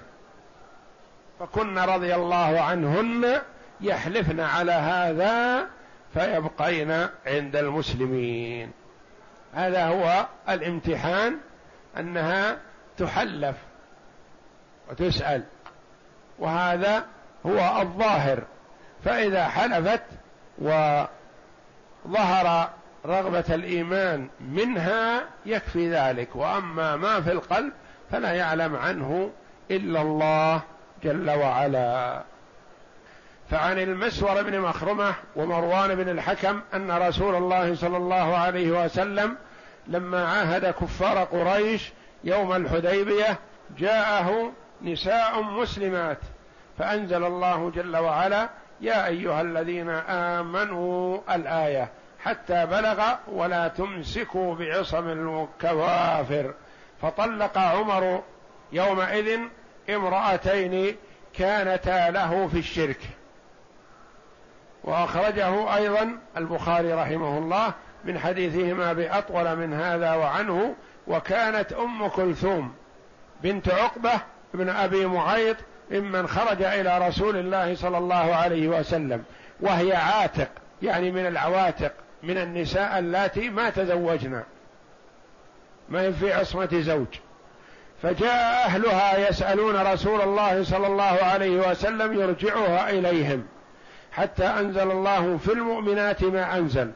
فكن 1.39 1.77
رضي 1.77 2.15
الله 2.15 2.59
عنهن 2.59 3.41
يحلفن 3.81 4.39
على 4.39 4.71
هذا 4.71 5.67
فيبقين 6.13 6.91
عند 7.25 7.55
المسلمين. 7.55 8.71
هذا 9.53 9.85
هو 9.85 10.25
الامتحان 10.49 11.37
أنها 11.99 12.57
تحلف. 12.97 13.55
وتسأل. 14.89 15.43
وهذا 16.39 17.05
هو 17.45 17.81
الظاهر. 17.81 18.43
فإذا 19.05 19.47
حلفت 19.47 20.03
وظهر 20.57 21.09
رغبة 23.05 23.45
الإيمان 23.49 24.29
منها 24.39 25.23
يكفي 25.45 25.91
ذلك. 25.91 26.35
وأما 26.35 26.95
ما 26.95 27.21
في 27.21 27.31
القلب 27.31 27.73
فلا 28.11 28.31
يعلم 28.31 28.75
عنه 28.75 29.31
إلا 29.71 30.01
الله 30.01 30.61
جل 31.03 31.29
وعلا. 31.29 32.23
فعن 33.49 33.79
المسور 33.79 34.43
بن 34.43 34.59
مخرمة 34.59 35.13
ومروان 35.35 35.95
بن 35.95 36.09
الحكم 36.09 36.61
أن 36.73 36.91
رسول 36.91 37.35
الله 37.35 37.75
صلى 37.75 37.97
الله 37.97 38.37
عليه 38.37 38.85
وسلم 38.85 39.37
لما 39.87 40.27
عاهد 40.27 40.65
كفار 40.65 41.23
قريش 41.23 41.91
يوم 42.23 42.55
الحديبية 42.55 43.39
جاءه 43.77 44.51
نساء 44.85 45.41
مسلمات. 45.41 46.17
فأنزل 46.77 47.23
الله 47.23 47.71
جل 47.75 47.97
وعلا 47.97 48.49
يا 48.81 49.07
أيها 49.07 49.41
الذين 49.41 49.89
آمنوا 49.89 51.19
الآية. 51.35 51.89
حتى 52.19 52.65
بلغ 52.65 53.13
ولا 53.27 53.67
تمسكوا 53.67 54.55
بعصم 54.55 55.09
الكوافر. 55.09 56.53
فطلق 57.01 57.57
عمر 57.57 58.23
يومئذ 58.71 59.39
امرأتين 59.89 60.95
كانتا 61.33 62.09
له 62.09 62.47
في 62.47 62.59
الشرك. 62.59 62.99
وأخرجه 64.83 65.75
أيضا 65.75 66.17
البخاري 66.37 66.93
رحمه 66.93 67.37
الله 67.37 67.73
من 68.03 68.19
حديثهما 68.19 68.93
بأطول 68.93 69.55
من 69.55 69.73
هذا 69.73 70.13
وعنه. 70.13 70.75
وكانت 71.07 71.73
أم 71.73 72.07
كلثوم 72.07 72.73
بنت 73.43 73.69
عقبة 73.69 74.11
بن 74.55 74.69
أبي 74.69 75.05
معيط 75.05 75.57
ممن 75.91 76.27
خرج 76.27 76.61
إلى 76.61 77.07
رسول 77.07 77.37
الله 77.37 77.75
صلى 77.75 77.97
الله 77.97 78.35
عليه 78.35 78.67
وسلم 78.67 79.23
وهي 79.59 79.93
عاتق 79.93 80.49
يعني 80.81 81.11
من 81.11 81.25
العواتق 81.25 81.91
من 82.23 82.37
النساء 82.37 82.99
اللاتي 82.99 83.49
ما 83.49 83.69
تزوجنا 83.69 84.43
ما 85.89 86.01
هي 86.01 86.13
في 86.13 86.33
عصمة 86.33 86.69
زوج. 86.73 87.07
فجاء 88.01 88.65
أهلها 88.65 89.29
يسألون 89.29 89.75
رسول 89.75 90.21
الله 90.21 90.63
صلى 90.63 90.87
الله 90.87 91.03
عليه 91.03 91.69
وسلم 91.69 92.13
يرجعها 92.13 92.89
إليهم 92.89 93.45
حتى 94.11 94.45
أنزل 94.45 94.91
الله 94.91 95.37
في 95.37 95.53
المؤمنات 95.53 96.23
ما 96.23 96.57
أنزل. 96.57 96.91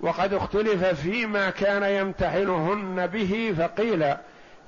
وقد 0.00 0.34
اختلف 0.34 0.84
فيما 0.84 1.50
كان 1.50 1.82
يمتحنهن 1.82 3.06
به 3.06 3.54
فقيل 3.58 4.14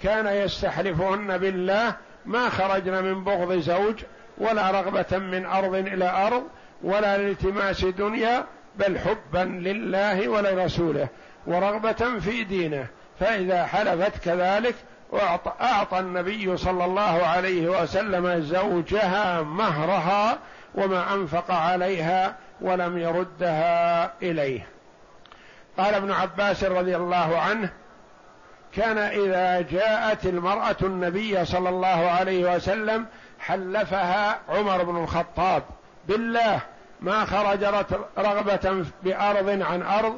كان 0.03 0.27
يستحلفهن 0.27 1.39
بالله 1.39 1.95
ما 2.29 2.49
خرجن 2.49 3.05
من 3.05 3.25
بغض 3.25 3.53
زوج 3.53 3.95
ولا 4.39 4.71
رغبة 4.71 5.19
من 5.19 5.47
أرض 5.47 5.75
إلى 5.75 6.27
أرض 6.27 6.43
ولا 6.83 7.19
لالتماس 7.19 7.85
دنيا 7.85 8.45
بل 8.77 8.99
حبا 8.99 9.39
لله 9.39 10.29
ولرسوله 10.29 11.09
ورغبة 11.47 12.19
في 12.21 12.45
دينه. 12.45 12.87
فإذا 13.21 13.67
حلفت 13.67 14.25
كذلك 14.25 14.75
وأعطى 15.11 15.53
أعطى 15.61 15.99
النبي 15.99 16.57
صلى 16.57 16.85
الله 16.85 17.27
عليه 17.27 17.69
وسلم 17.69 18.41
زوجها 18.41 19.43
مهرها 19.43 20.39
وما 20.75 21.15
أنفق 21.15 21.51
عليها 21.51 22.37
ولم 22.61 22.99
يردها 22.99 24.13
إليه. 24.23 24.67
قال 25.79 25.95
ابن 25.95 26.11
عباس 26.11 26.65
رضي 26.65 26.97
الله 26.97 27.39
عنه 27.39 27.71
كان 28.75 28.99
إذا 28.99 29.61
جاءت 29.61 30.27
المرأة 30.27 30.77
النبي 30.83 31.45
صلى 31.45 31.69
الله 31.69 32.11
عليه 32.11 32.57
وسلم 32.57 33.07
حلفها 33.41 34.39
عمر 34.49 34.85
بن 34.85 35.03
الخطاب 35.03 35.63
بالله 36.09 36.61
ما 37.01 37.25
خرجت 37.25 38.01
رغبة 38.19 38.85
بأرض 39.03 39.63
عن 39.63 39.83
أرض 39.83 40.17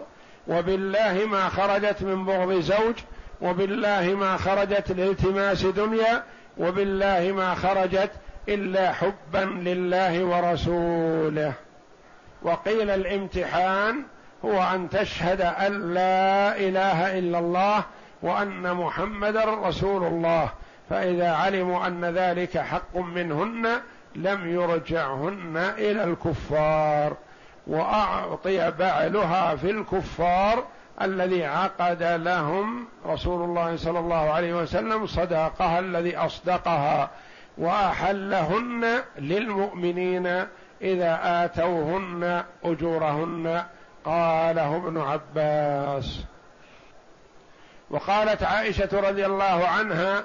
وبالله 0.49 1.27
ما 1.27 1.49
خرجت 1.49 2.03
من 2.03 2.25
بغض 2.25 2.61
زوج 2.61 2.95
وبالله 3.43 4.15
ما 4.15 4.37
خرجت 4.37 4.93
لالتماس 4.93 5.63
دنيا 5.67 6.23
وبالله 6.59 7.33
ما 7.37 7.55
خرجت 7.55 8.11
إلا 8.49 8.93
حبا 8.93 9.39
لله 9.39 10.25
ورسوله. 10.25 11.53
وقيل 12.43 12.91
الامتحان 12.91 14.03
هو 14.45 14.63
أن 14.63 14.91
تشهد 14.91 15.41
أن 15.41 15.95
لا 15.95 16.57
إله 16.57 17.19
إلا 17.19 17.39
الله 17.39 17.85
وأن 18.23 18.75
محمدا 18.75 19.45
رسول 19.45 20.05
الله 20.05 20.51
فإذا 20.91 21.31
علموا 21.31 21.87
أن 21.87 22.05
ذلك 22.05 22.59
حق 22.59 22.97
منهن 22.97 23.69
لم 24.17 24.55
يرجعهن 24.55 25.57
إلى 25.79 26.05
الكفار. 26.05 27.17
وأعطي 27.67 28.71
بعلها 28.71 29.57
في 29.57 29.71
الكفار 29.71 30.65
الذي 31.03 31.45
عقد 31.45 32.03
لهم 32.03 32.87
رسول 33.07 33.45
الله 33.45 33.77
صلى 33.77 33.99
الله 33.99 34.31
عليه 34.31 34.55
وسلم 34.55 35.07
صداقها 35.07 35.79
الذي 35.79 36.17
أصدقها 36.17 37.11
وأحلهن 37.59 38.87
للمؤمنين 39.19 40.27
إذا 40.83 41.21
آتوهن 41.45 42.45
أجورهن. 42.65 43.63
قاله 44.05 44.77
ابن 44.77 45.01
عباس. 45.01 46.25
وقالت 47.91 48.43
عائشة 48.43 48.89
رضي 48.93 49.27
الله 49.27 49.69
عنها 49.69 50.25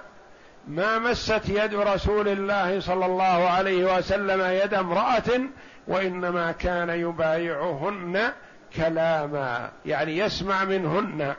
ما 0.67 0.99
مست 0.99 1.49
يد 1.49 1.75
رسول 1.75 2.27
الله 2.27 2.79
صلى 2.79 3.05
الله 3.05 3.49
عليه 3.49 3.97
وسلم 3.97 4.41
يد 4.41 4.73
امرأة 4.73 5.41
وإنما 5.87 6.51
كان 6.51 6.89
يبايعهن 6.89 8.31
كلاما 8.75 9.71
يعني 9.85 10.17
يسمع 10.17 10.63
منهن. 10.63 11.33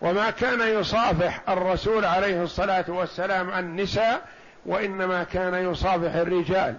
وما 0.00 0.30
كان 0.30 0.60
يصافح 0.60 1.40
الرسول 1.48 2.04
عليه 2.04 2.42
الصلاة 2.42 2.84
والسلام 2.88 3.50
النساء 3.50 4.22
وإنما 4.66 5.24
كان 5.24 5.70
يصافح 5.70 6.14
الرجال. 6.14 6.76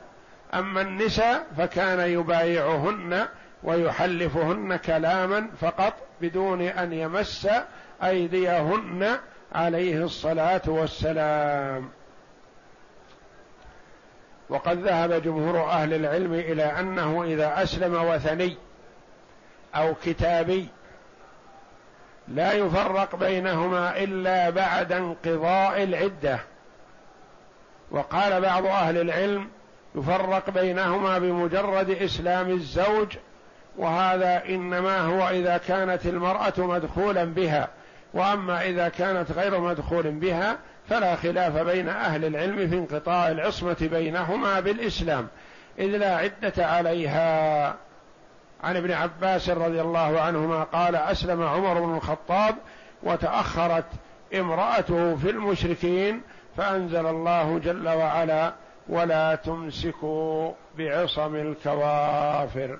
أما 0.54 0.82
النساء 0.82 1.48
فكان 1.58 2.00
يبايعهن 2.00 3.28
ويحلفهن 3.64 4.76
كلاما 4.76 5.48
فقط. 5.62 5.94
بدون 6.24 6.62
أن 6.62 6.94
يمس 6.94 7.48
أيديهن 8.04 9.18
عليه 9.56 10.04
الصلاة 10.04 10.62
والسلام. 10.68 11.90
وقد 14.50 14.78
ذهب 14.78 15.22
جمهور 15.22 15.64
أهل 15.64 15.94
العلم 15.94 16.34
إلى 16.34 16.64
أنه 16.64 17.24
إذا 17.24 17.64
أسلم 17.64 17.94
وثني 17.94 18.58
أو 19.76 19.94
كتابي 20.06 20.68
لا 22.28 22.54
يفرق 22.54 23.16
بينهما 23.16 23.98
إلا 24.04 24.50
بعد 24.50 24.92
انقضاء 24.92 25.84
العدة. 25.84 26.40
وقال 27.92 28.42
بعض 28.42 28.66
أهل 28.66 28.98
العلم 28.98 29.50
يفرق 29.96 30.50
بينهما 30.50 31.20
بمجرد 31.20 31.90
إسلام 31.90 32.50
الزوج 32.50 33.18
وهذا 33.78 34.44
إنما 34.50 35.00
هو 35.00 35.30
إذا 35.30 35.58
كانت 35.58 36.06
المرأة 36.06 36.54
مدخولا 36.58 37.24
بها 37.24 37.68
وأما 38.14 38.66
إذا 38.66 38.90
كانت 38.90 39.32
غير 39.32 39.60
مدخول 39.60 40.12
بها 40.12 40.58
فلا 40.90 41.16
خلاف 41.16 41.58
بين 41.58 41.90
أهل 41.90 42.26
العلم 42.26 42.70
في 42.70 42.76
انقطاع 42.76 43.32
العصمة 43.32 43.78
بينهما 43.92 44.60
بالإسلام 44.60 45.28
إذ 45.80 45.98
لا 45.98 46.16
عدة 46.16 46.68
عليها. 46.68 47.68
عن 48.64 48.76
ابن 48.76 48.92
عباس 48.92 49.50
رضي 49.50 49.82
الله 49.82 50.22
عنهما 50.22 50.64
قال 50.64 50.96
أسلم 50.96 51.44
عمر 51.44 51.80
بن 51.80 51.96
الخطاب 51.96 52.56
وتأخرت 53.04 53.86
امرأته 54.36 55.16
في 55.16 55.30
المشركين 55.30 56.22
فأنزل 56.58 57.06
الله 57.06 57.60
جل 57.60 57.90
وعلا 57.90 58.54
ولا 58.90 59.36
تمسكوا 59.36 60.52
بعصم 60.78 61.36
الكوافر. 61.36 62.80